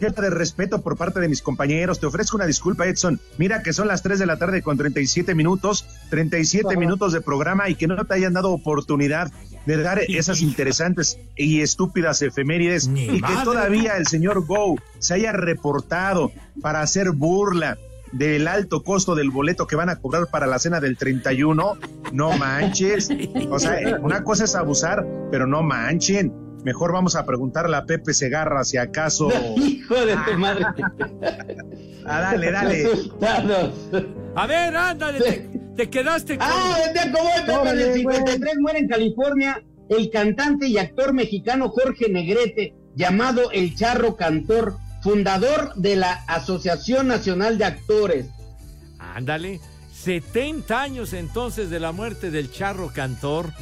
[0.00, 1.98] Falta de respeto por parte de mis compañeros.
[1.98, 3.18] Te ofrezco una disculpa, Edson.
[3.36, 6.78] Mira que son las 3 de la tarde con 37 minutos, 37 Ajá.
[6.78, 9.32] minutos de programa y que no te hayan dado oportunidad
[9.66, 15.32] de dar esas interesantes y estúpidas efemérides y que todavía el señor Go se haya
[15.32, 16.30] reportado
[16.62, 17.76] para hacer burla
[18.12, 21.78] del alto costo del boleto que van a cobrar para la cena del 31.
[22.12, 23.10] No manches.
[23.50, 26.32] O sea, eh, una cosa es abusar, pero no manchen.
[26.64, 29.28] Mejor vamos a preguntarle a Pepe Segarra si acaso.
[29.56, 30.66] Hijo de tu madre.
[32.04, 32.88] Ah, dale, dale.
[34.34, 36.46] A ver, ándale, te, te quedaste con...
[36.48, 37.12] Ah, día
[37.46, 38.16] como en el güey.
[38.16, 44.76] 53 muere en California el cantante y actor mexicano Jorge Negrete, llamado El Charro Cantor,
[45.02, 48.26] fundador de la Asociación Nacional de Actores.
[48.98, 49.60] Ándale,
[49.92, 53.52] 70 años entonces de la muerte del charro cantor.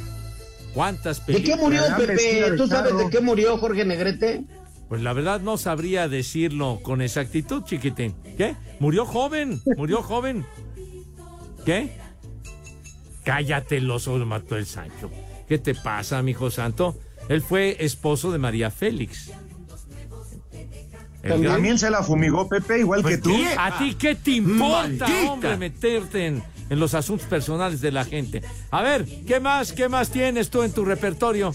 [0.75, 1.91] ¿Cuántas ¿De qué películas?
[1.91, 2.53] murió, Pepe?
[2.57, 4.45] ¿Tú sabes de qué murió Jorge Negrete?
[4.89, 8.15] Pues la verdad no sabría decirlo con exactitud, chiquitín.
[8.37, 8.55] ¿Qué?
[8.79, 10.45] Murió joven, murió joven.
[11.65, 11.97] ¿Qué?
[13.25, 15.11] Cállate, los ojos, mató el Sancho.
[15.49, 16.97] ¿Qué te pasa, mijo santo?
[17.29, 19.33] Él fue esposo de María Félix.
[21.29, 23.31] También se la fumigó Pepe, igual que Pues, tú.
[23.31, 23.49] ¿qué?
[23.59, 25.31] ¿A ti qué te importa, Maldita.
[25.33, 28.43] hombre, meterte en, en los asuntos personales de la gente?
[28.71, 31.53] A ver, ¿qué más, qué más tienes tú en tu repertorio?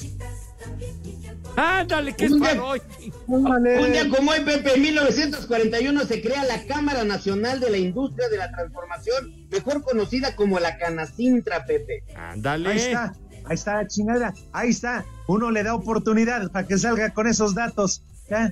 [1.55, 2.81] Ándale, ¿qué es Un día- para hoy?
[3.27, 8.29] Un día como hoy, Pepe, en 1941 se crea la Cámara Nacional de la Industria
[8.29, 12.03] de la Transformación, mejor conocida como la Canacintra, Pepe.
[12.15, 12.69] Ándale.
[12.69, 13.13] Ahí está,
[13.45, 15.03] ahí está, chingada, ahí está.
[15.27, 18.01] Uno le da oportunidad para que salga con esos datos.
[18.29, 18.49] ¿ya?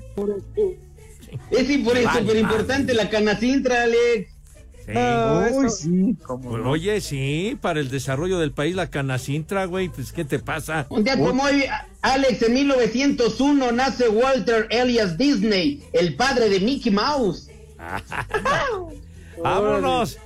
[1.52, 4.34] Es súper importante la Canacintra, Alex.
[4.86, 4.94] Sí.
[5.56, 6.72] Uy, sí, Pues, no.
[6.72, 10.88] Oye, sí, para el desarrollo del país, la canacintra, güey, pues ¿qué te pasa?
[10.90, 11.66] Un día como hoy,
[12.02, 17.50] Alex, en 1901 nace Walter Elias Disney, el padre de Mickey Mouse.
[19.44, 20.18] Vámonos.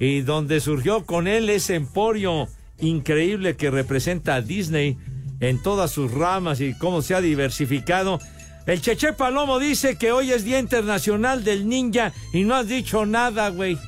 [0.00, 4.96] Y donde surgió con él ese emporio increíble que representa a Disney
[5.40, 8.20] en todas sus ramas y cómo se ha diversificado.
[8.68, 13.06] El Cheche Palomo dice que hoy es Día Internacional del Ninja y no has dicho
[13.06, 13.78] nada, güey.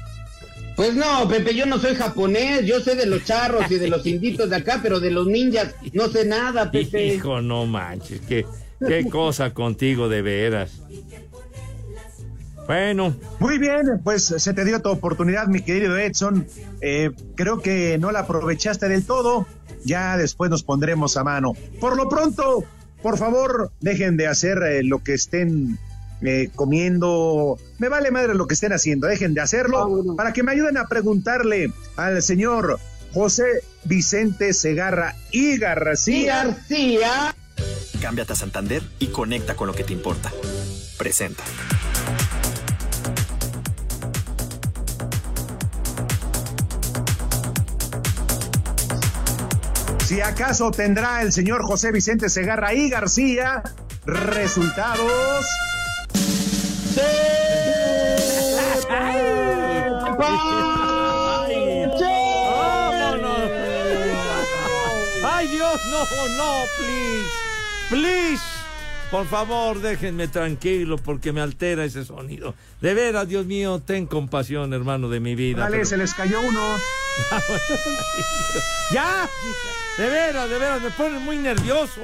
[0.74, 4.06] Pues no, Pepe, yo no soy japonés, yo sé de los charros y de los
[4.06, 7.14] inditos de acá, pero de los ninjas no sé nada, Pepe.
[7.14, 8.46] Hijo, no manches, qué,
[8.86, 10.80] qué cosa contigo de veras.
[12.66, 16.46] Bueno, Muy bien, pues se te dio tu oportunidad, mi querido Edson.
[16.80, 19.46] Eh, creo que no la aprovechaste del todo.
[19.84, 21.52] Ya después nos pondremos a mano.
[21.80, 22.64] Por lo pronto,
[23.02, 25.78] por favor, dejen de hacer eh, lo que estén
[26.22, 27.58] eh, comiendo.
[27.78, 29.06] Me vale madre lo que estén haciendo.
[29.06, 32.78] Dejen de hacerlo para que me ayuden a preguntarle al señor
[33.12, 36.44] José Vicente Segarra y García.
[36.44, 37.34] García.
[38.00, 40.32] Cámbiate a Santander y conecta con lo que te importa.
[40.98, 41.44] Presenta.
[50.10, 53.62] Si acaso tendrá el señor José Vicente Segarra y García
[54.04, 55.46] resultados.
[65.22, 65.80] ¡Ay, Dios!
[65.90, 66.00] No,
[66.36, 67.30] no, please.
[67.88, 68.42] Please.
[69.12, 72.56] Por favor, déjenme tranquilo porque me altera ese sonido.
[72.80, 75.60] De veras, Dios mío, ten compasión, hermano de mi vida.
[75.60, 76.60] Dale, pero- se les cayó uno.
[78.92, 79.28] ¡Ya!
[79.98, 82.00] De veras, de veras, me ponen muy nervioso.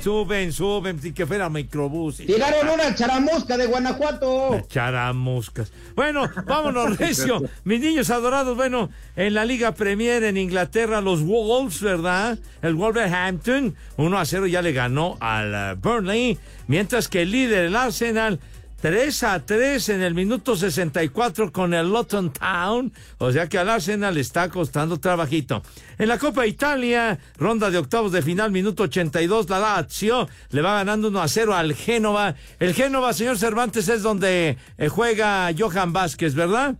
[0.00, 2.18] Suben, suben, si que fuera microbús.
[2.18, 4.60] Tiraron una charamusca de Guanajuato.
[4.68, 5.72] Charamuscas.
[5.96, 7.42] Bueno, vámonos, Recio.
[7.64, 12.38] Mis niños adorados, bueno, en la Liga Premier en Inglaterra, los Wolves, ¿verdad?
[12.62, 17.64] El Wolverhampton, 1 a 0 ya le ganó al eh, Burnley, mientras que el líder,
[17.64, 18.38] el Arsenal,
[18.82, 23.70] 3 a 3 en el minuto 64 con el Luton Town, o sea que al
[23.70, 25.62] Arsenal le está costando trabajito.
[25.98, 30.74] En la Copa Italia, ronda de octavos de final, minuto 82, la Lazio le va
[30.74, 32.34] ganando 1 a 0 al Génova.
[32.58, 36.74] El Génova, señor Cervantes, es donde eh, juega Johan Vázquez, ¿verdad?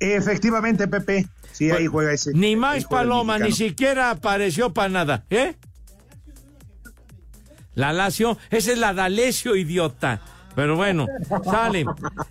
[0.00, 1.26] Efectivamente, Pepe.
[1.52, 2.32] Sí, ahí juega ese.
[2.34, 5.54] Ni más paloma, ni siquiera apareció para nada, ¿eh?
[7.74, 10.20] La Lazio, esa es la D'Alessio, idiota.
[10.54, 11.06] Pero bueno,
[11.44, 11.84] sale.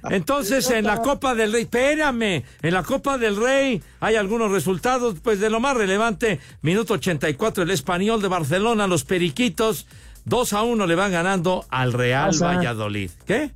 [0.09, 5.15] Entonces, en la Copa del Rey, espérame, en la Copa del Rey hay algunos resultados,
[5.23, 9.87] pues de lo más relevante, minuto 84, el español de Barcelona, los Periquitos,
[10.25, 12.31] 2 a 1 le van ganando al Real.
[12.39, 13.11] Valladolid.
[13.25, 13.51] ¿Qué?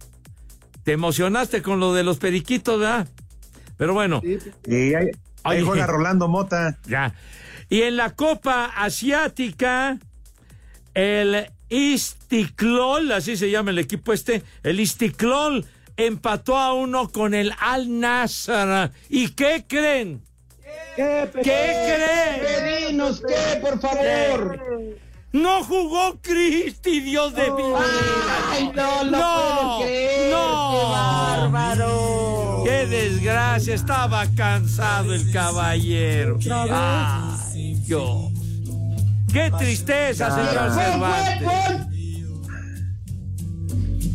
[0.83, 3.07] Te emocionaste con lo de los Periquitos, ¿verdad?
[3.77, 4.21] Pero bueno.
[4.23, 5.09] Y ahí,
[5.43, 5.61] ahí Oye.
[5.63, 6.77] juega Rolando Mota.
[6.87, 7.13] Ya.
[7.69, 9.97] Y en la Copa Asiática,
[10.93, 15.65] el Istiklol, así se llama el equipo este, el Istiklol
[15.97, 18.91] empató a uno con el Al Nassr.
[19.09, 20.21] ¿Y qué creen?
[20.95, 22.89] ¿Qué, creen?
[22.89, 24.59] Dinos qué, por favor.
[25.31, 27.79] No jugó Cristi, Dios de mi vida.
[28.51, 30.71] Ay, no lo puedo creer, no.
[30.71, 32.63] qué bárbaro.
[32.65, 36.37] Qué desgracia, estaba cansado el caballero.
[36.69, 38.42] Ay, Dios.
[39.33, 41.87] Qué tristeza, señor Cervantes.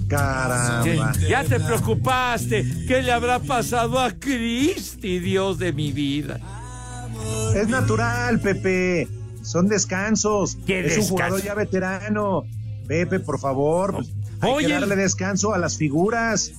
[0.08, 1.12] Caramba.
[1.28, 2.64] Ya te preocupaste.
[2.86, 6.38] ¿Qué le habrá pasado a Cristi, Dios de mi vida?
[7.54, 9.08] Es natural, Pepe.
[9.42, 10.56] Son descansos.
[10.66, 11.02] ¿Qué es descanso?
[11.02, 12.44] un jugador ya veterano.
[12.86, 13.96] Pepe, por favor.
[13.96, 16.52] pues, hay Oye, que darle descanso a las figuras.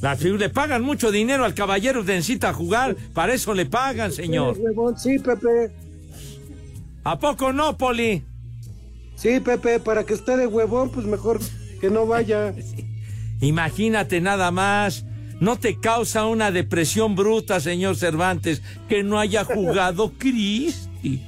[0.00, 2.96] Las figuras le pagan mucho dinero al caballero que necesita jugar.
[3.12, 4.56] Para eso le pagan, señor.
[4.96, 5.83] Sí, Pepe.
[7.04, 8.24] ¿A poco no, Poli?
[9.16, 11.38] Sí, Pepe, para que esté de huevón, pues mejor
[11.80, 12.54] que no vaya.
[13.40, 15.04] Imagínate nada más.
[15.40, 21.22] ¿No te causa una depresión bruta, señor Cervantes, que no haya jugado Cristi?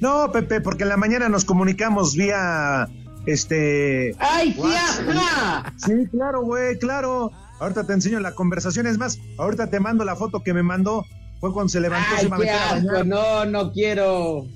[0.00, 2.88] No, Pepe, porque en la mañana nos comunicamos vía
[3.26, 4.16] este.
[4.18, 5.72] ¡Ay, ajá!
[5.76, 7.30] Sí, claro, güey, claro.
[7.60, 8.88] Ahorita te enseño la conversación.
[8.88, 11.04] Es más, ahorita te mando la foto que me mandó.
[11.38, 13.06] Fue cuando se levantó, se Ay, qué a bañar.
[13.06, 14.46] no, no quiero.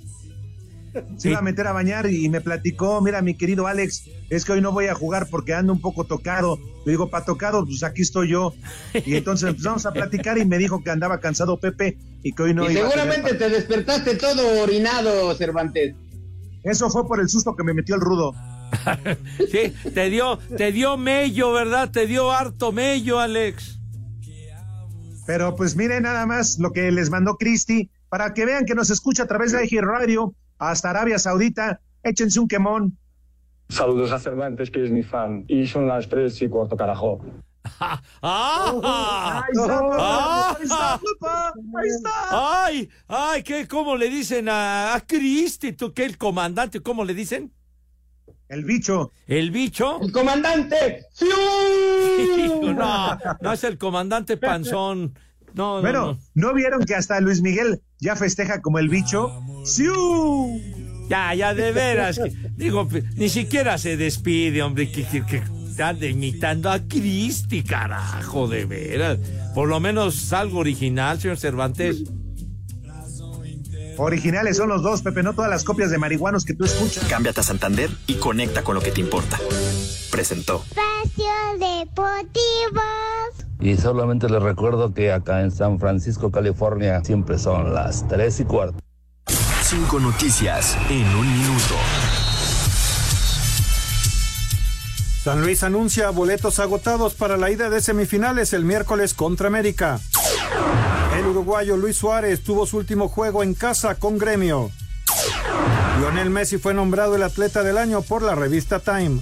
[1.17, 4.53] Se iba a meter a bañar y me platicó, mira, mi querido Alex, es que
[4.53, 6.59] hoy no voy a jugar porque ando un poco tocado.
[6.85, 8.55] Le digo, pa' tocado, pues aquí estoy yo.
[9.05, 12.55] Y entonces empezamos a platicar y me dijo que andaba cansado Pepe y que hoy
[12.55, 15.95] no y iba a tener seguramente te despertaste todo orinado, Cervantes.
[16.63, 18.35] Eso fue por el susto que me metió el rudo.
[19.51, 21.91] Sí, te dio, te dio mello, ¿verdad?
[21.91, 23.79] Te dio harto mello, Alex.
[25.27, 28.91] Pero pues miren nada más lo que les mandó Cristi para que vean que nos
[28.91, 31.81] escucha a través de IG Radio hasta Arabia Saudita.
[32.03, 32.97] Échense un quemón.
[33.69, 35.45] Saludos a Cervantes, que es mi fan.
[35.49, 37.21] Y son las tres y cuarto, carajo.
[38.23, 39.43] ¡Ah!
[39.45, 40.57] Ahí está, papá, ¡Ah!
[40.57, 42.11] ahí está, papá, ahí está.
[42.65, 42.89] ¡Ay!
[43.09, 43.43] ¡Ay!
[43.43, 45.73] ¿qué, ¿Cómo le dicen a, a Cristi?
[45.73, 46.05] ¿Tú qué?
[46.05, 46.81] ¿El comandante?
[46.81, 47.53] ¿Cómo le dicen?
[48.49, 49.11] El bicho.
[49.27, 50.01] ¿El bicho?
[50.01, 51.05] ¡El comandante!
[51.15, 51.29] ¡Fiu!
[52.77, 55.19] No, no es el comandante Panzón.
[55.55, 56.19] No, no, Bueno, no.
[56.35, 59.43] ¿no vieron que hasta Luis Miguel ya festeja como el bicho?
[59.65, 60.61] ¡Siu!
[61.09, 62.21] Ya, ya, de veras.
[62.57, 65.43] digo, ni siquiera se despide, hombre, que, que,
[66.07, 69.19] imitando a Cristi, carajo, de veras.
[69.55, 72.05] Por lo menos algo original, señor Cervantes.
[73.99, 77.05] Originales son los dos, Pepe, no todas las copias de marihuanos que tú escuchas.
[77.05, 79.39] Cámbiate a Santander y conecta con lo que te importa.
[80.11, 80.65] Presentó.
[80.69, 81.25] Espacio
[81.59, 82.83] Deportivo.
[83.61, 88.45] Y solamente les recuerdo que acá en San Francisco, California, siempre son las 3 y
[88.45, 88.79] cuarto.
[89.63, 91.75] Cinco noticias en un minuto.
[95.25, 99.99] San Luis anuncia boletos agotados para la ida de semifinales el miércoles contra América.
[101.19, 104.71] El uruguayo Luis Suárez tuvo su último juego en casa con Gremio.
[105.99, 109.21] Lionel Messi fue nombrado el atleta del año por la revista Time.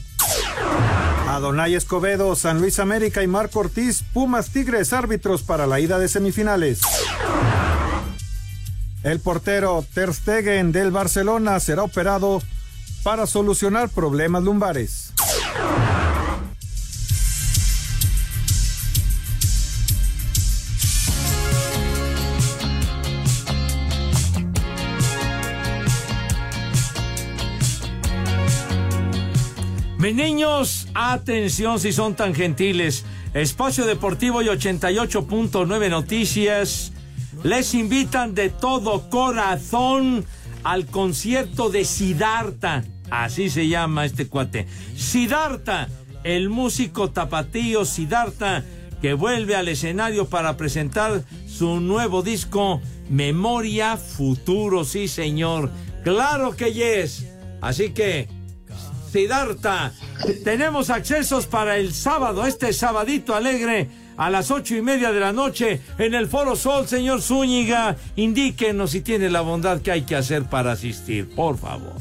[1.34, 6.08] Adonai Escobedo, San Luis América y Marco Ortiz, Pumas Tigres, árbitros para la ida de
[6.08, 6.80] semifinales.
[9.02, 12.40] El portero Ter Stegen del Barcelona será operado
[13.02, 15.12] para solucionar problemas lumbares.
[30.04, 33.06] Mis niños, atención si son tan gentiles.
[33.32, 36.92] Espacio Deportivo y 88.9 Noticias
[37.42, 40.26] les invitan de todo corazón
[40.62, 42.84] al concierto de Sidarta.
[43.08, 44.66] Así se llama este cuate.
[44.94, 45.88] Sidarta,
[46.22, 48.62] el músico tapatío Sidarta,
[49.00, 54.84] que vuelve al escenario para presentar su nuevo disco Memoria Futuro.
[54.84, 55.70] Sí, señor.
[56.02, 57.24] Claro que yes.
[57.62, 58.28] Así que
[59.14, 59.92] Sidarta.
[60.42, 65.32] Tenemos accesos para el sábado, este sabadito alegre, a las ocho y media de la
[65.32, 67.96] noche, en el Foro Sol, señor Zúñiga.
[68.16, 71.94] Indíquenos si tiene la bondad que hay que hacer para asistir, por favor.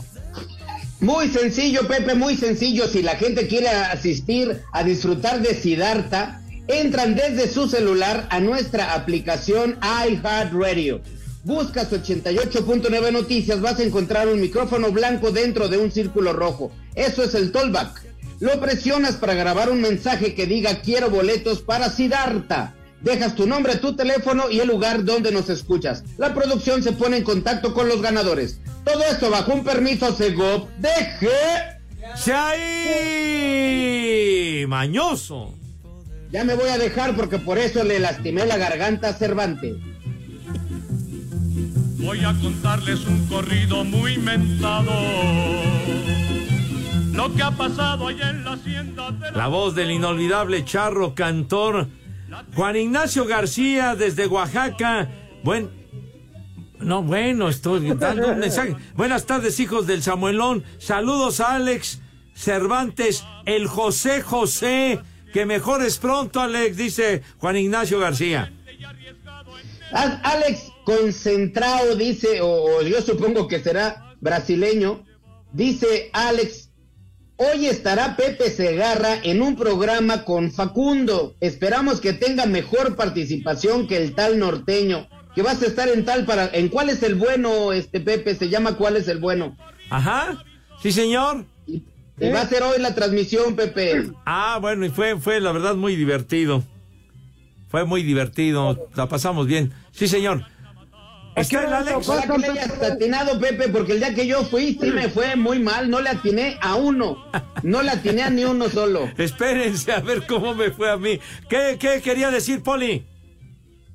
[1.02, 2.88] Muy sencillo, Pepe, muy sencillo.
[2.88, 8.96] Si la gente quiere asistir a disfrutar de Sidarta, entran desde su celular a nuestra
[8.96, 11.02] aplicación iHeartRadio.
[11.44, 16.72] Buscas 88.9 Noticias, vas a encontrar un micrófono blanco dentro de un círculo rojo.
[16.96, 18.02] Eso es el tollback.
[18.40, 22.76] Lo presionas para grabar un mensaje que diga quiero boletos para Sidarta.
[23.02, 26.06] Dejas tu nombre, tu teléfono y el lugar donde nos escuchas.
[26.18, 28.62] La producción se pone en contacto con los ganadores.
[28.86, 30.70] Todo esto bajo un permiso Segov.
[30.80, 31.28] Deje.
[32.16, 33.84] ¡Se ahí!
[34.66, 35.54] ¡Mañoso!
[36.32, 39.76] Ya me voy a dejar porque por eso le lastimé la garganta a Cervantes.
[42.04, 44.92] Voy a contarles un corrido muy mentado.
[47.14, 51.88] Lo que ha pasado allá en la hacienda de La voz del inolvidable charro cantor
[52.56, 55.10] Juan Ignacio García desde Oaxaca.
[55.44, 55.70] Buen.
[56.80, 58.76] No, bueno, estoy dando un mensaje.
[58.96, 60.66] Buenas tardes, hijos del Samuelón.
[60.80, 62.02] Saludos a Alex
[62.34, 65.00] Cervantes, el José José.
[65.32, 68.52] Que mejores pronto, Alex, dice Juan Ignacio García.
[69.94, 75.04] Alex concentrado dice, o, o yo supongo que será brasileño,
[75.52, 76.72] dice Alex,
[77.38, 81.36] hoy estará Pepe Segarra en un programa con Facundo.
[81.40, 85.08] Esperamos que tenga mejor participación que el tal norteño.
[85.36, 86.48] Que vas a estar en tal para...
[86.54, 88.36] ¿En cuál es el bueno, este Pepe?
[88.36, 89.58] Se llama ¿Cuál es el bueno?
[89.90, 90.44] Ajá,
[90.82, 91.46] sí, señor.
[91.66, 94.12] Y va a ser hoy la transmisión, Pepe.
[94.26, 96.64] Ah, bueno, y fue, fue la verdad muy divertido.
[97.70, 99.74] Fue muy divertido, la pasamos bien.
[99.92, 100.46] Sí, señor.
[101.36, 102.10] Está el Alex.
[102.10, 105.36] Ojalá que le hayas atinado, Pepe, porque el día que yo fui sí me fue
[105.36, 105.90] muy mal.
[105.90, 107.26] No le atiné a uno.
[107.64, 109.10] No le atiné a ni uno solo.
[109.18, 111.20] Espérense a ver cómo me fue a mí.
[111.50, 113.06] ¿Qué, qué quería decir, Poli?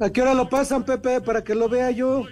[0.01, 1.21] ¿A qué hora lo pasan, Pepe?
[1.21, 2.25] Para que lo vea yo.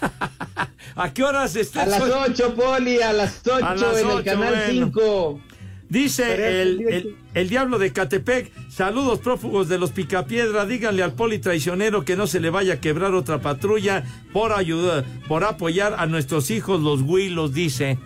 [0.96, 4.24] ¿A qué horas está A las 8, Poli, a las 8 A las en el
[4.24, 4.86] canal bueno.
[4.86, 5.40] 5.
[5.88, 11.38] Dice el, el- el diablo de Catepec, saludos prófugos de los Picapiedra, díganle al poli
[11.38, 16.04] traicionero que no se le vaya a quebrar otra patrulla por ayudar, por apoyar a
[16.06, 17.98] nuestros hijos los Huilos, dice.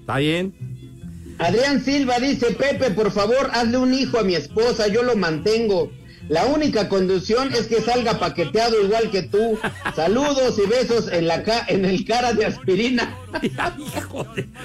[0.00, 0.54] ¿Está bien?
[1.38, 5.90] Adrián Silva dice, Pepe, por favor, hazle un hijo a mi esposa, yo lo mantengo.
[6.28, 9.58] La única condición es que salga paqueteado igual que tú.
[9.94, 13.14] Saludos y besos en la ca- en el cara de aspirina.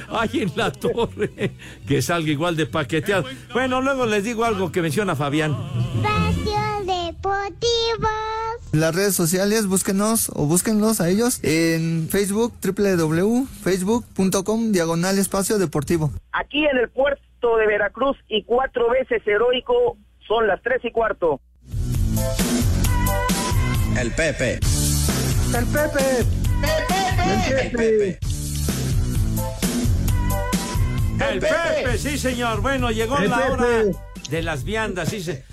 [0.10, 1.52] Ay, en la torre.
[1.88, 3.26] Que salga igual de paqueteado.
[3.54, 5.56] Bueno, luego les digo algo que menciona Fabián.
[5.96, 8.08] Espacio Deportivo.
[8.74, 16.12] Las redes sociales, búsquenos o búsquenlos a ellos en Facebook, www.facebook.com, diagonal espacio deportivo.
[16.34, 19.98] Aquí en el puerto de Veracruz y cuatro veces heroico
[20.28, 21.40] son las tres y cuarto.
[24.00, 24.60] El Pepe.
[25.58, 26.26] El Pepe.
[27.50, 28.20] El Pepe.
[31.32, 32.62] El Pepe, sí, señor.
[32.62, 33.52] Bueno, llegó El la Pepe.
[33.52, 33.68] hora
[34.30, 35.44] de las viandas, sí, se-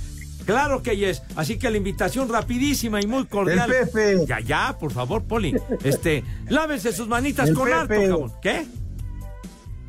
[0.45, 1.23] Claro que yes.
[1.37, 3.73] Así que la invitación rapidísima y muy cordial.
[3.73, 4.27] El Pepe.
[4.27, 5.57] Ya, ya, por favor, Poli.
[5.83, 7.75] Este, lávense sus manitas El con Pepe.
[7.79, 8.33] harto jabón.
[8.43, 8.67] ¿Qué?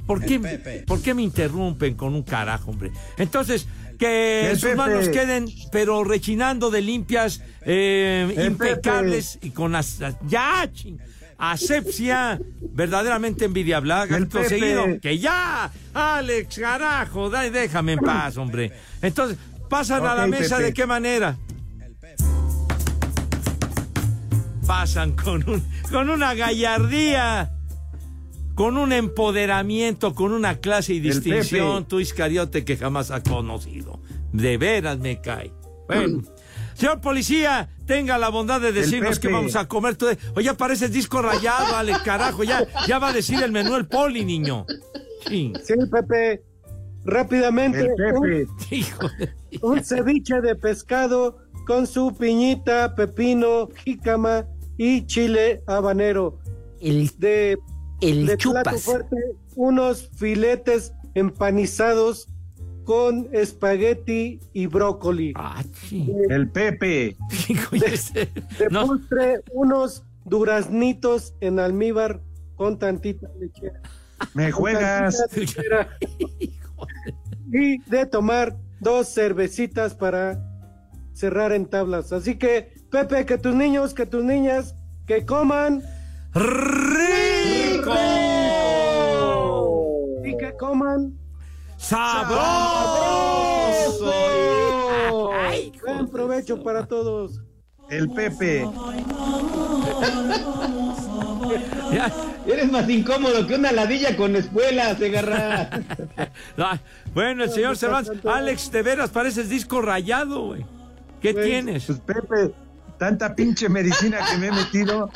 [0.08, 0.84] ¿Por El qué, Pepe.
[0.88, 2.92] ¿Por qué me interrumpen con un carajo, hombre?
[3.18, 3.68] Entonces,
[3.98, 4.76] que El sus Pepe.
[4.76, 10.98] manos queden, pero rechinando de limpias, eh, impecables y con as- ya, ching,
[11.38, 12.39] asepsia
[12.72, 13.93] verdaderamente envidiable.
[14.08, 14.50] Pepe.
[14.50, 18.72] seguido, que ya, Alex, carajo, da- déjame en paz, hombre.
[19.02, 19.38] Entonces,
[19.70, 20.68] pasan a la mesa Pepe.
[20.68, 21.38] de qué manera.
[24.66, 27.52] Pasan con un, con una gallardía
[28.56, 33.99] con un empoderamiento, con una clase y distinción, tú Iscariote que jamás ha conocido.
[34.34, 35.51] De veras me cae.
[35.88, 36.24] Bueno.
[36.74, 39.34] Señor policía, tenga la bondad de decirnos qué Pepe.
[39.34, 39.95] vamos a comer.
[39.95, 42.43] Tú- Oye, parece disco rayado, ale carajo.
[42.43, 44.66] Ya, ya va a decir el menú el poli, niño.
[45.28, 45.53] Chin.
[45.64, 46.43] Sí, Pepe.
[47.06, 47.80] Rápidamente.
[47.82, 48.47] El Pepe.
[48.76, 49.30] Hijo de-
[49.62, 54.45] Un, un ceviche de pescado con su piñita, pepino, jícama
[54.78, 56.39] y chile habanero.
[56.82, 57.58] El, De,
[58.10, 59.16] el de plato fuerte,
[59.56, 62.28] unos filetes empanizados
[62.84, 65.34] con espagueti y brócoli.
[65.36, 66.12] Ah, sí.
[66.30, 67.18] El Pepe.
[67.72, 68.30] Este-
[68.60, 72.22] De no, postre, unos duraznitos en almíbar
[72.56, 73.82] con tantita lechera.
[74.34, 75.26] Me juegas.
[75.36, 75.97] lechera.
[77.51, 80.39] y de tomar dos cervecitas para
[81.14, 82.12] cerrar en tablas.
[82.14, 84.76] Así que, Pepe, que tus niños, que tus niñas,
[85.08, 85.82] que coman
[87.86, 89.46] ¡Rico!
[90.24, 91.14] y que coman
[91.78, 92.42] ¡Sabroso!
[95.34, 97.42] Ay, buen provecho para todos.
[97.90, 98.68] El Pepe.
[101.94, 102.12] ya.
[102.48, 105.70] Eres más incómodo que una ladilla con espuela, se agarra.
[107.14, 110.66] Bueno, el señor Cervantes, Alex, de veras pareces disco rayado, güey.
[111.22, 111.86] ¿Qué Pues, tienes?
[111.86, 112.54] Pues Pepe,
[112.98, 115.10] tanta pinche medicina que me he metido.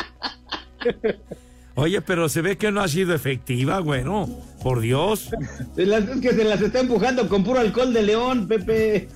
[1.79, 4.29] Oye, pero se ve que no ha sido efectiva, bueno,
[4.61, 5.29] por Dios.
[5.77, 9.07] Es que se las está empujando con puro alcohol de león, Pepe.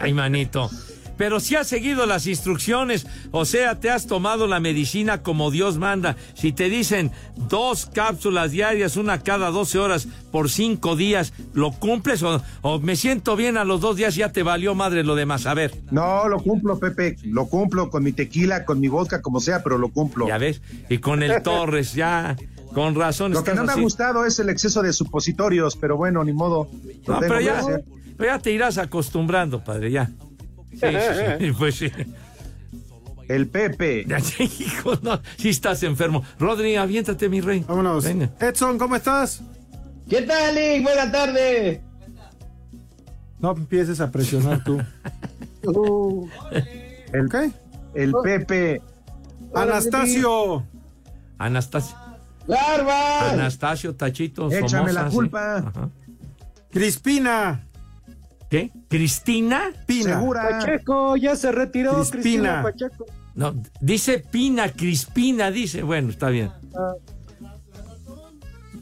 [0.00, 0.68] Ay, manito.
[1.20, 5.76] Pero si has seguido las instrucciones, o sea, te has tomado la medicina como Dios
[5.76, 6.16] manda.
[6.32, 12.22] Si te dicen dos cápsulas diarias, una cada 12 horas por cinco días, ¿lo cumples
[12.22, 15.44] o, o me siento bien a los dos días ya te valió madre lo demás?
[15.44, 17.18] A ver, No, lo cumplo, Pepe.
[17.24, 20.26] Lo cumplo con mi tequila, con mi vodka, como sea, pero lo cumplo.
[20.26, 20.62] ya ves.
[20.88, 22.34] Y con el Torres, ya,
[22.72, 23.32] con razón.
[23.32, 26.66] Lo que no me ha gustado es el exceso de supositorios, pero bueno, ni modo.
[27.06, 27.84] Lo No, tengo pero que ya, hacer.
[28.16, 30.10] pero ya te irás acostumbrando, padre, ya.
[30.72, 31.90] Sí, sí, sí, pues sí.
[33.28, 34.04] El Pepe.
[34.08, 36.24] Ya, Hijo, no, si estás enfermo.
[36.38, 37.64] Rodri, aviéntate, mi rey.
[37.66, 38.04] Vámonos.
[38.04, 38.30] Venga.
[38.40, 39.42] Edson, ¿cómo estás?
[40.08, 40.82] ¿Qué tal, Lick?
[40.82, 41.80] Buena tarde.
[43.38, 44.80] No empieces a presionar tú.
[47.12, 47.34] El, ¿Ok?
[47.94, 48.82] el Pepe.
[49.54, 50.64] Anastasio.
[51.38, 51.96] Anastasio.
[52.46, 53.32] ¡Barbas!
[53.32, 55.16] Anastasio, Tachito, Échame la Somoza, sí.
[55.16, 55.72] culpa.
[56.70, 57.66] Crispina.
[58.50, 58.70] ¿Qué?
[58.88, 59.70] ¿Cristina?
[59.86, 60.18] Pina.
[60.18, 60.48] Segura.
[60.58, 61.92] Pacheco ya se retiró.
[61.92, 62.62] Crispina.
[62.62, 63.06] Cristina Pacheco.
[63.36, 65.82] No, dice Pina, Crispina, dice.
[65.84, 66.50] Bueno, está bien.
[66.76, 66.94] Ah.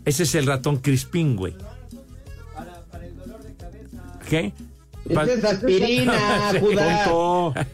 [0.07, 1.55] Ese es el ratón Crispín, güey.
[4.29, 4.53] ¿Qué?
[5.15, 7.67] Pa- es aspirina, Judá.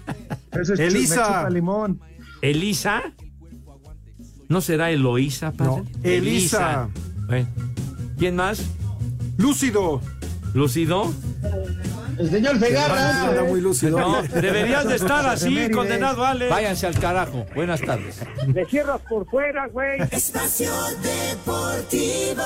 [0.53, 1.49] Es Elisa.
[1.51, 2.01] limón.
[2.43, 3.03] ¿Elisa?
[4.49, 5.83] ¿No será Eloísa, padre?
[5.83, 6.89] No, Elisa.
[7.27, 7.49] Bueno.
[8.19, 8.63] ¿Quién más?
[9.37, 10.01] Lúcido.
[10.55, 11.13] ¿Lúcido?
[12.17, 13.29] El señor Segarra.
[13.29, 13.99] Anda muy lúcido.
[13.99, 16.49] No, deberías de estar así, condenado, Ale.
[16.49, 17.45] Váyanse al carajo.
[17.55, 18.21] Buenas tardes.
[18.47, 20.01] Le cierras por fuera, güey.
[20.13, 20.71] Espacio
[21.03, 22.45] Deportivo.